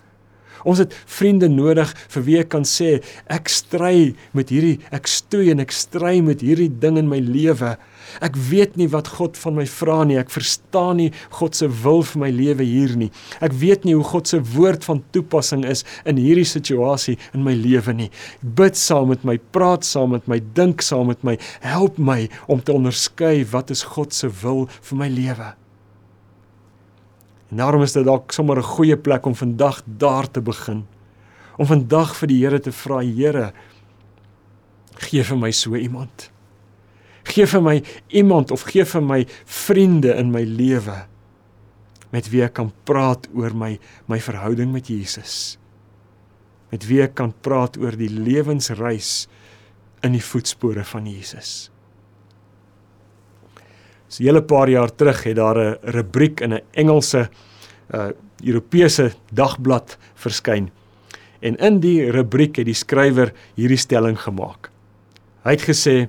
Ons 0.65 0.81
het 0.81 0.93
vriende 1.05 1.49
nodig 1.51 1.91
vir 2.13 2.25
wie 2.27 2.39
ek 2.41 2.51
kan 2.55 2.65
sê 2.67 2.97
ek 3.31 3.51
stry 3.53 4.15
met 4.37 4.51
hierdie 4.53 4.79
ek 4.95 5.09
stoei 5.09 5.51
en 5.53 5.61
ek 5.63 5.73
stry 5.75 6.17
met 6.25 6.41
hierdie 6.45 6.71
ding 6.81 6.97
in 6.99 7.09
my 7.11 7.21
lewe. 7.21 7.75
Ek 8.23 8.37
weet 8.49 8.77
nie 8.79 8.87
wat 8.91 9.09
God 9.17 9.37
van 9.39 9.57
my 9.59 9.65
vra 9.69 10.03
nie. 10.07 10.17
Ek 10.19 10.31
verstaan 10.33 10.99
nie 11.01 11.09
God 11.39 11.57
se 11.57 11.67
wil 11.83 12.03
vir 12.05 12.21
my 12.25 12.31
lewe 12.33 12.67
hier 12.67 12.95
nie. 12.99 13.11
Ek 13.43 13.55
weet 13.59 13.85
nie 13.85 13.95
hoe 13.97 14.05
God 14.07 14.29
se 14.31 14.39
woord 14.55 14.85
van 14.87 15.03
toepassing 15.15 15.65
is 15.67 15.83
in 16.07 16.21
hierdie 16.21 16.47
situasie 16.47 17.17
in 17.33 17.43
my 17.45 17.55
lewe 17.57 17.95
nie. 17.97 18.09
Bid 18.41 18.79
saam 18.79 19.11
met 19.13 19.25
my, 19.27 19.37
praat 19.55 19.85
saam 19.87 20.15
met 20.15 20.29
my, 20.31 20.39
dink 20.57 20.85
saam 20.85 21.11
met 21.11 21.25
my, 21.27 21.37
help 21.65 21.99
my 21.99 22.25
om 22.47 22.63
te 22.63 22.73
onderskei 22.75 23.43
wat 23.51 23.73
is 23.73 23.85
God 23.95 24.15
se 24.15 24.31
wil 24.41 24.65
vir 24.81 25.05
my 25.05 25.11
lewe. 25.11 25.53
En 27.55 27.61
daarom 27.61 27.85
is 27.85 27.93
dit 27.95 28.03
dalk 28.03 28.33
sommer 28.35 28.57
'n 28.57 28.67
goeie 28.67 28.97
plek 28.97 29.25
om 29.25 29.35
vandag 29.35 29.81
daar 29.85 30.31
te 30.31 30.41
begin. 30.41 30.85
Om 31.57 31.65
vandag 31.65 32.15
vir 32.15 32.27
die 32.27 32.43
Here 32.43 32.59
te 32.59 32.71
vra, 32.71 32.99
Here, 32.99 33.53
gee 34.95 35.23
vir 35.23 35.37
my 35.37 35.51
so 35.51 35.75
iemand. 35.75 36.31
Gee 37.23 37.47
vir 37.47 37.61
my 37.61 37.83
iemand 38.07 38.51
of 38.51 38.61
gee 38.61 38.85
vir 38.85 39.01
my 39.01 39.27
vriende 39.45 40.15
in 40.15 40.31
my 40.31 40.43
lewe 40.43 41.05
met 42.11 42.29
wie 42.29 42.43
ek 42.43 42.53
kan 42.53 42.73
praat 42.83 43.27
oor 43.33 43.55
my 43.55 43.79
my 44.07 44.19
verhouding 44.19 44.71
met 44.71 44.87
Jesus. 44.87 45.57
Met 46.71 46.87
wie 46.87 47.01
ek 47.01 47.15
kan 47.15 47.33
praat 47.41 47.77
oor 47.77 47.95
die 47.95 48.09
lewensreis 48.09 49.27
in 50.03 50.11
die 50.11 50.23
voetspore 50.23 50.83
van 50.83 51.07
Jesus. 51.07 51.71
So 54.07 54.23
'n 54.23 54.27
hele 54.27 54.41
paar 54.41 54.69
jaar 54.69 54.95
terug 54.95 55.23
het 55.23 55.35
daar 55.35 55.57
'n 55.57 55.77
rubriek 55.81 56.39
in 56.41 56.53
'n 56.53 56.61
Engelse 56.71 57.29
uh 57.93 58.09
Europese 58.43 59.13
dagblad 59.31 59.97
verskyn. 60.13 60.69
En 61.39 61.55
in 61.55 61.79
die 61.79 62.11
rubriek 62.11 62.55
het 62.55 62.65
die 62.65 62.73
skrywer 62.73 63.33
hierdie 63.55 63.79
stelling 63.79 64.17
gemaak. 64.19 64.69
Hy 65.43 65.51
het 65.55 65.65
gesê 65.67 66.07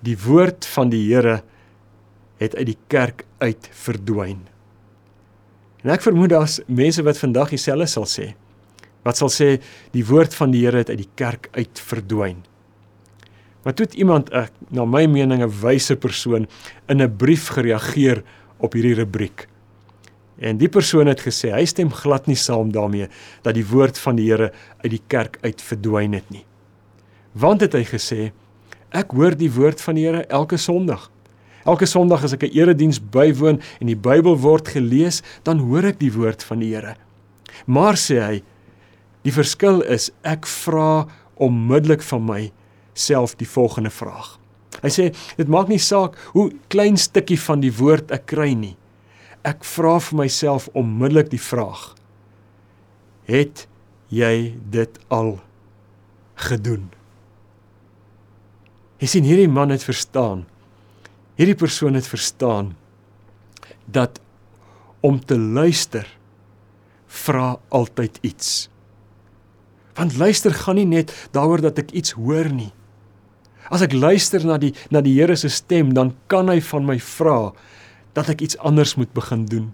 die 0.00 0.16
woord 0.18 0.66
van 0.66 0.90
die 0.90 1.14
Here 1.14 1.42
het 2.36 2.56
uit 2.56 2.66
die 2.66 2.78
kerk 2.88 3.24
uit 3.38 3.68
verdwyn. 3.70 4.40
En 5.82 5.90
ek 5.90 6.02
vermoed 6.02 6.30
daar's 6.30 6.60
mense 6.66 7.02
wat 7.02 7.18
vandag 7.18 7.54
dieselfde 7.54 7.86
sal 7.86 8.06
sê. 8.06 8.32
Wat 9.02 9.18
sal 9.18 9.30
sê 9.30 9.48
die 9.94 10.04
woord 10.06 10.34
van 10.34 10.50
die 10.54 10.64
Here 10.64 10.82
het 10.82 10.90
uit 10.90 11.04
die 11.04 11.12
kerk 11.14 11.48
uit 11.52 11.82
verdwyn. 11.82 12.42
Maar 13.62 13.74
toe 13.74 13.86
het 13.86 13.94
iemand 13.94 14.30
'n 14.30 14.48
na 14.70 14.84
my 14.84 15.06
mening 15.06 15.42
'n 15.42 15.60
wyse 15.60 15.96
persoon 15.96 16.46
in 16.88 17.02
'n 17.02 17.16
brief 17.16 17.48
gereageer 17.48 18.22
op 18.58 18.72
hierdie 18.72 18.94
rubriek. 18.94 19.48
En 20.38 20.56
die 20.56 20.68
persoon 20.68 21.06
het 21.06 21.20
gesê 21.20 21.50
hy 21.52 21.64
stem 21.64 21.90
glad 21.90 22.26
nie 22.26 22.36
saam 22.36 22.72
daarmee 22.72 23.08
dat 23.42 23.54
die 23.54 23.66
woord 23.66 23.98
van 23.98 24.16
die 24.16 24.30
Here 24.30 24.52
uit 24.82 24.90
die 24.90 25.02
kerk 25.06 25.38
uit 25.40 25.62
verdwyn 25.62 26.12
het 26.12 26.30
nie. 26.30 26.44
Want 27.32 27.60
het 27.60 27.72
hy 27.72 27.84
gesê 27.84 28.32
Ek 28.92 29.14
hoor 29.16 29.32
die 29.32 29.48
woord 29.48 29.80
van 29.80 29.96
die 29.96 30.04
Here 30.04 30.26
elke 30.28 30.58
Sondag. 30.60 31.08
Elke 31.64 31.86
Sondag 31.88 32.24
as 32.24 32.34
ek 32.36 32.44
'n 32.44 32.52
erediens 32.52 33.00
bywoon 33.00 33.60
en 33.80 33.86
die 33.86 33.96
Bybel 33.96 34.36
word 34.36 34.68
gelees, 34.68 35.22
dan 35.44 35.58
hoor 35.58 35.84
ek 35.84 35.98
die 35.98 36.12
woord 36.12 36.42
van 36.44 36.58
die 36.60 36.74
Here. 36.74 36.96
Maar 37.66 37.96
sê 37.96 38.20
hy, 38.20 38.42
die 39.22 39.32
verskil 39.32 39.80
is 39.82 40.10
ek 40.22 40.46
vra 40.46 41.06
onmiddellik 41.36 42.02
van 42.02 42.24
my 42.26 42.52
self 42.94 43.36
die 43.40 43.48
volgende 43.48 43.90
vraag. 43.90 44.38
Hy 44.82 44.90
sê 44.90 45.08
dit 45.36 45.50
maak 45.50 45.68
nie 45.70 45.80
saak 45.80 46.16
hoe 46.32 46.50
klein 46.72 46.96
stukkie 46.96 47.38
van 47.40 47.62
die 47.62 47.72
woord 47.76 48.12
ek 48.14 48.26
kry 48.32 48.52
nie. 48.56 48.74
Ek 49.46 49.66
vra 49.66 49.98
vir 50.00 50.22
myself 50.22 50.68
onmiddellik 50.78 51.30
die 51.32 51.42
vraag: 51.42 51.92
Het 53.28 53.66
jy 54.08 54.54
dit 54.70 54.98
al 55.10 55.38
gedoen? 56.48 56.90
Jy 59.02 59.08
sien 59.10 59.26
hierdie 59.26 59.50
man 59.50 59.74
het 59.74 59.82
verstaan. 59.82 60.44
Hierdie 61.34 61.58
persoon 61.58 61.96
het 61.98 62.06
verstaan 62.06 62.76
dat 63.90 64.20
om 65.02 65.18
te 65.18 65.38
luister 65.38 66.06
vra 67.06 67.56
altyd 67.68 68.18
iets. 68.22 68.68
Want 69.98 70.16
luister 70.16 70.54
gaan 70.54 70.78
nie 70.78 70.86
net 70.86 71.10
daaroor 71.34 71.60
dat 71.64 71.80
ek 71.82 71.90
iets 71.98 72.14
hoor 72.16 72.48
nie. 72.52 72.70
As 73.72 73.80
ek 73.84 73.96
luister 73.96 74.44
na 74.44 74.58
die 74.60 74.74
na 74.92 75.00
die 75.00 75.14
Here 75.16 75.36
se 75.36 75.48
stem, 75.48 75.94
dan 75.96 76.12
kan 76.28 76.52
hy 76.52 76.60
van 76.60 76.84
my 76.86 76.98
vra 77.00 77.52
dat 78.12 78.28
ek 78.28 78.44
iets 78.44 78.58
anders 78.60 78.98
moet 79.00 79.12
begin 79.16 79.46
doen. 79.48 79.72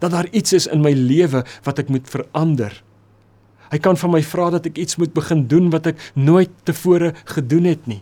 Dat 0.00 0.14
daar 0.14 0.28
iets 0.32 0.56
is 0.56 0.66
in 0.66 0.80
my 0.82 0.94
lewe 0.96 1.44
wat 1.66 1.78
ek 1.78 1.92
moet 1.92 2.08
verander. 2.08 2.72
Hy 3.70 3.78
kan 3.82 3.98
van 3.98 4.14
my 4.14 4.22
vra 4.24 4.48
dat 4.54 4.66
ek 4.70 4.78
iets 4.80 4.96
moet 4.96 5.12
begin 5.14 5.44
doen 5.50 5.68
wat 5.74 5.90
ek 5.92 6.00
nooit 6.14 6.52
tevore 6.64 7.12
gedoen 7.28 7.68
het 7.68 7.86
nie. 7.90 8.00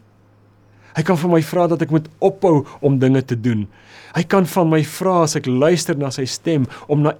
Hy 0.95 1.03
kan 1.03 1.19
van 1.19 1.33
my 1.35 1.43
vra 1.43 1.67
dat 1.73 1.83
ek 1.83 1.91
moet 1.91 2.07
ophou 2.23 2.63
om 2.85 3.01
dinge 3.03 3.25
te 3.27 3.35
doen. 3.35 3.67
Hy 4.15 4.23
kan 4.31 4.47
van 4.47 4.71
my 4.71 4.85
vra 4.87 5.25
as 5.25 5.35
ek 5.41 5.49
luister 5.51 5.99
na 5.99 6.13
sy 6.15 6.27
stem 6.31 6.69
om 6.87 7.03
na 7.03 7.17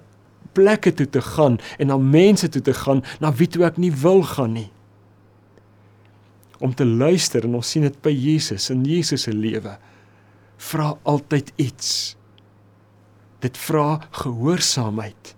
plekke 0.55 0.93
toe 0.95 1.07
te 1.11 1.19
gaan 1.19 1.57
en 1.75 1.91
na 1.91 1.97
mense 1.99 2.47
toe 2.47 2.63
te 2.63 2.73
gaan 2.85 3.03
na 3.19 3.33
wie 3.35 3.49
toe 3.51 3.65
ek 3.67 3.81
nie 3.81 3.91
wil 3.91 4.23
gaan 4.23 4.55
nie. 4.55 4.69
Om 6.59 6.75
te 6.75 6.85
luister 6.85 7.43
en 7.43 7.57
ons 7.59 7.71
sien 7.71 7.83
dit 7.83 7.97
by 8.03 8.13
Jesus 8.13 8.69
in 8.73 8.85
Jesus 8.87 9.27
se 9.27 9.33
lewe. 9.33 9.75
Vra 10.57 10.93
altyd 11.03 11.51
iets. 11.61 11.89
Dit 13.43 13.57
vra 13.59 13.99
gehoorsaamheid. 14.23 15.33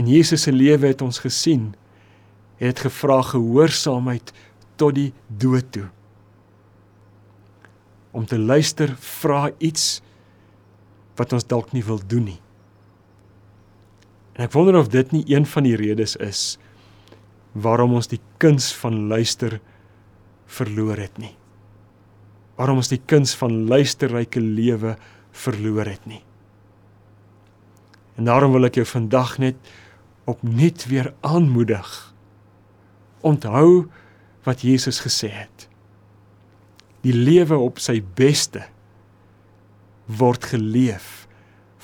In 0.00 0.08
Jesus 0.10 0.46
se 0.46 0.52
lewe 0.52 0.90
het 0.90 1.04
ons 1.04 1.20
gesien 1.22 1.72
het 2.62 2.80
gevra 2.86 3.20
gehoorsaamheid 3.34 4.32
tot 4.78 4.96
die 4.96 5.10
dood 5.28 5.68
toe 5.74 5.88
om 8.14 8.26
te 8.26 8.38
luister 8.38 8.94
vra 9.02 9.48
iets 9.58 9.98
wat 11.18 11.34
ons 11.34 11.46
dalk 11.50 11.72
nie 11.74 11.82
wil 11.82 11.98
doen 11.98 12.28
nie. 12.30 12.40
En 14.38 14.46
ek 14.46 14.54
wonder 14.54 14.78
of 14.78 14.90
dit 14.92 15.10
nie 15.14 15.24
een 15.30 15.46
van 15.46 15.66
die 15.66 15.76
redes 15.78 16.14
is 16.22 16.54
waarom 17.54 17.94
ons 17.98 18.10
die 18.10 18.20
kuns 18.42 18.72
van 18.74 19.06
luister 19.10 19.60
verloor 20.54 21.00
het 21.02 21.18
nie. 21.18 21.34
Waarom 22.58 22.80
ons 22.82 22.92
die 22.92 23.02
kuns 23.02 23.34
van 23.38 23.64
luisterryke 23.70 24.40
lewe 24.40 24.96
verloor 25.34 25.90
het 25.90 26.06
nie. 26.06 26.22
En 28.14 28.30
daarom 28.30 28.54
wil 28.54 28.68
ek 28.68 28.78
jou 28.78 28.86
vandag 28.86 29.38
net 29.42 29.58
opnuut 30.30 30.86
weer 30.86 31.10
aanmoedig. 31.26 31.90
Onthou 33.26 33.90
wat 34.46 34.62
Jesus 34.62 35.02
gesê 35.02 35.32
het 35.32 35.68
die 37.04 37.12
lewe 37.12 37.56
op 37.60 37.80
sy 37.84 37.98
beste 38.16 38.62
word 40.08 40.46
geleef 40.54 41.26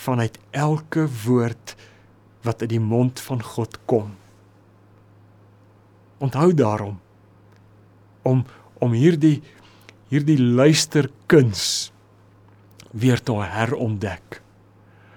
vanuit 0.01 0.39
elke 0.57 1.05
woord 1.27 1.75
wat 2.47 2.65
uit 2.65 2.73
die 2.73 2.81
mond 2.81 3.21
van 3.21 3.43
God 3.45 3.77
kom. 3.85 4.15
Onthou 6.25 6.55
daarom 6.57 6.97
om 8.25 8.45
om 8.81 8.95
hierdie 8.97 9.39
hierdie 10.11 10.41
luisterkuns 10.43 11.93
weer 12.91 13.21
te 13.23 13.37
herontdek. 13.39 14.41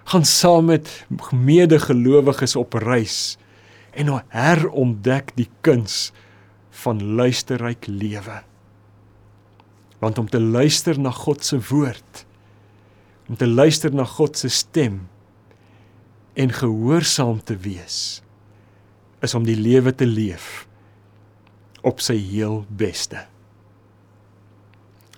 Gaan 0.05 0.25
saam 0.25 0.67
met 0.69 0.91
medegelowiges 1.33 2.53
op 2.59 2.77
reis 2.77 3.37
en 3.97 4.11
herontdek 4.29 5.33
die 5.37 5.49
kuns 5.65 6.11
van 6.83 7.01
luisterryk 7.17 7.87
lewe 7.87 8.41
want 10.03 10.17
om 10.19 10.27
te 10.27 10.41
luister 10.41 10.97
na 10.99 11.13
God 11.15 11.45
se 11.45 11.59
woord 11.69 12.25
om 13.29 13.37
te 13.39 13.47
luister 13.47 13.93
na 13.93 14.03
God 14.03 14.37
se 14.37 14.49
stem 14.51 15.05
en 16.33 16.51
gehoorsaam 16.51 17.39
te 17.45 17.55
wees 17.55 17.97
is 19.23 19.35
om 19.37 19.45
die 19.47 19.55
lewe 19.55 19.93
te 19.95 20.07
leef 20.09 20.65
op 21.83 21.99
sy 22.03 22.15
heel 22.15 22.63
beste. 22.71 23.19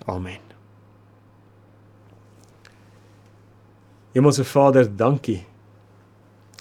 Amen. 0.06 0.42
Hemelse 4.16 4.46
Vader, 4.48 4.88
dankie 4.96 5.44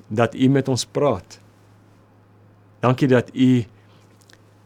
dat 0.09 0.35
U 0.35 0.49
met 0.49 0.69
ons 0.69 0.85
praat. 0.85 1.41
Dankie 2.81 3.09
dat 3.09 3.31
U 3.35 3.65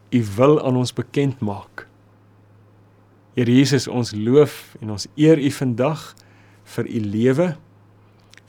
U 0.09 0.23
wil 0.35 0.57
aan 0.65 0.75
ons 0.75 0.93
bekend 0.93 1.39
maak. 1.39 1.85
Here 3.37 3.51
Jesus, 3.53 3.87
ons 3.87 4.09
loof 4.11 4.73
en 4.81 4.95
ons 4.95 5.05
eer 5.15 5.37
U 5.37 5.51
vandag 5.53 6.01
vir 6.75 6.89
U 6.89 7.01
lewe, 7.13 7.47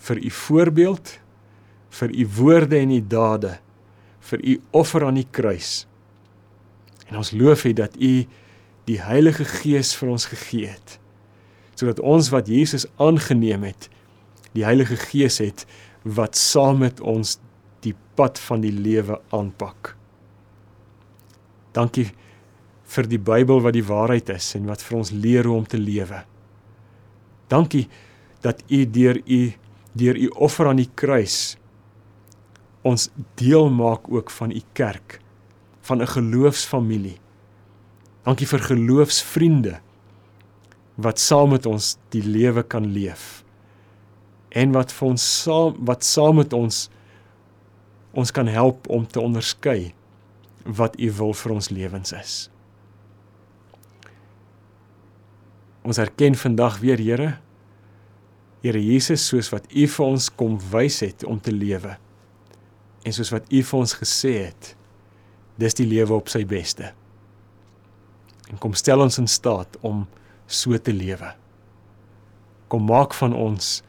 vir 0.08 0.22
U 0.24 0.30
voorbeeld, 0.30 1.12
vir 2.00 2.14
U 2.16 2.26
woorde 2.38 2.80
en 2.80 2.94
U 2.96 3.00
dade, 3.04 3.58
vir 4.30 4.40
U 4.40 4.56
offer 4.80 5.04
aan 5.04 5.20
die 5.20 5.28
kruis. 5.30 5.84
En 7.10 7.20
ons 7.20 7.34
loof 7.36 7.66
U 7.68 7.74
dat 7.76 8.00
U 8.00 8.12
die 8.90 8.98
Heilige 9.02 9.46
Gees 9.46 9.92
vir 9.98 10.10
ons 10.16 10.26
gegee 10.32 10.72
het, 10.72 10.96
sodat 11.78 12.00
ons 12.02 12.30
wat 12.34 12.50
Jesus 12.50 12.88
aangeneem 13.00 13.62
het, 13.68 13.86
die 14.56 14.66
Heilige 14.66 14.98
Gees 14.98 15.38
het 15.42 15.64
wat 16.02 16.38
saam 16.38 16.82
met 16.82 17.00
ons 17.00 17.38
die 17.84 17.94
pad 18.18 18.40
van 18.48 18.64
die 18.64 18.72
lewe 18.74 19.20
aanpak. 19.36 19.94
Dankie 21.76 22.08
vir 22.90 23.06
die 23.06 23.20
Bybel 23.22 23.62
wat 23.62 23.76
die 23.76 23.86
waarheid 23.86 24.32
is 24.34 24.50
en 24.58 24.66
wat 24.66 24.82
vir 24.82 24.98
ons 24.98 25.12
leer 25.14 25.46
hoe 25.46 25.60
om 25.60 25.68
te 25.68 25.78
lewe. 25.78 26.24
Dankie 27.52 27.86
dat 28.42 28.64
U 28.66 28.82
deur 28.90 29.20
U 29.22 29.40
deur 30.00 30.18
U 30.18 30.28
offer 30.46 30.70
aan 30.70 30.78
die 30.78 30.90
kruis 30.94 31.56
ons 32.86 33.08
deel 33.38 33.68
maak 33.74 34.06
ook 34.08 34.30
van 34.30 34.54
U 34.54 34.60
kerk, 34.72 35.20
van 35.82 36.00
'n 36.02 36.06
geloofsfamilie. 36.06 37.18
Dankie 38.26 38.48
vir 38.48 38.64
geloofsvriende 38.68 39.78
wat 41.00 41.20
saam 41.22 41.54
met 41.54 41.66
ons 41.66 41.94
die 42.12 42.22
lewe 42.24 42.62
kan 42.62 42.90
leef 42.92 43.42
en 44.50 44.74
wat 44.74 44.92
vir 44.92 45.12
ons 45.12 45.24
saam 45.42 45.78
wat 45.88 46.04
saam 46.04 46.40
met 46.42 46.52
ons 46.56 46.88
ons 48.20 48.32
kan 48.34 48.50
help 48.50 48.88
om 48.90 49.06
te 49.06 49.22
onderskei 49.22 49.92
wat 50.66 50.98
u 51.00 51.08
wil 51.16 51.32
vir 51.32 51.54
ons 51.54 51.70
lewens 51.70 52.12
is. 52.12 52.34
Ons 55.86 56.02
erken 56.02 56.36
vandag 56.36 56.80
weer 56.82 57.00
Here 57.00 57.30
Here 58.60 58.80
Jesus 58.84 59.24
soos 59.30 59.48
wat 59.54 59.70
u 59.72 59.86
vir 59.88 60.04
ons 60.04 60.28
kom 60.36 60.58
wys 60.72 61.00
het 61.00 61.24
om 61.24 61.40
te 61.40 61.52
lewe. 61.54 61.96
En 63.08 63.16
soos 63.16 63.32
wat 63.32 63.48
u 63.48 63.62
vir 63.64 63.78
ons 63.78 63.94
gesê 63.96 64.34
het, 64.42 64.74
dis 65.56 65.78
die 65.78 65.88
lewe 65.88 66.12
op 66.12 66.28
sy 66.28 66.42
beste. 66.44 66.90
En 68.50 68.58
kom 68.58 68.74
stel 68.74 69.00
ons 69.00 69.18
in 69.18 69.28
staat 69.30 69.78
om 69.86 70.06
so 70.50 70.78
te 70.78 70.92
lewe. 70.92 71.34
Kom 72.70 72.86
maak 72.86 73.14
van 73.14 73.34
ons 73.34 73.80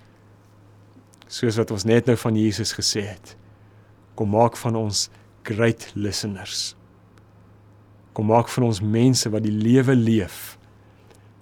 soos 1.31 1.57
wat 1.57 1.71
ons 1.71 1.85
net 1.87 2.09
nou 2.09 2.17
van 2.19 2.37
Jesus 2.37 2.73
gesê 2.77 3.05
het. 3.07 3.35
Kom 4.19 4.33
maak 4.35 4.57
van 4.59 4.75
ons 4.75 5.07
great 5.47 5.87
listeners. 5.95 6.75
Kom 8.13 8.27
maak 8.29 8.51
van 8.51 8.67
ons 8.67 8.81
mense 8.83 9.29
wat 9.31 9.45
die 9.45 9.55
lewe 9.55 9.95
leef 9.95 10.57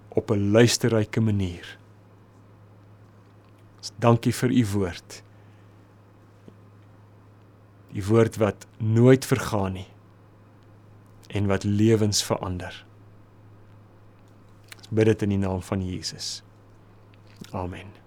op 0.09 0.31
'n 0.31 0.51
luisterryke 0.51 1.21
manier. 1.21 1.77
Dankie 3.99 4.33
vir 4.33 4.51
u 4.51 4.65
woord. 4.65 5.23
Die 7.91 8.05
woord 8.05 8.37
wat 8.37 8.67
nooit 8.77 9.25
vergaan 9.25 9.73
nie 9.73 9.87
en 11.27 11.47
wat 11.47 11.63
lewens 11.63 12.23
verander. 12.23 12.85
Bid 14.89 15.05
dit 15.05 15.21
in 15.21 15.29
die 15.29 15.41
naam 15.41 15.61
van 15.61 15.85
Jesus. 15.85 16.43
Amen. 17.51 17.98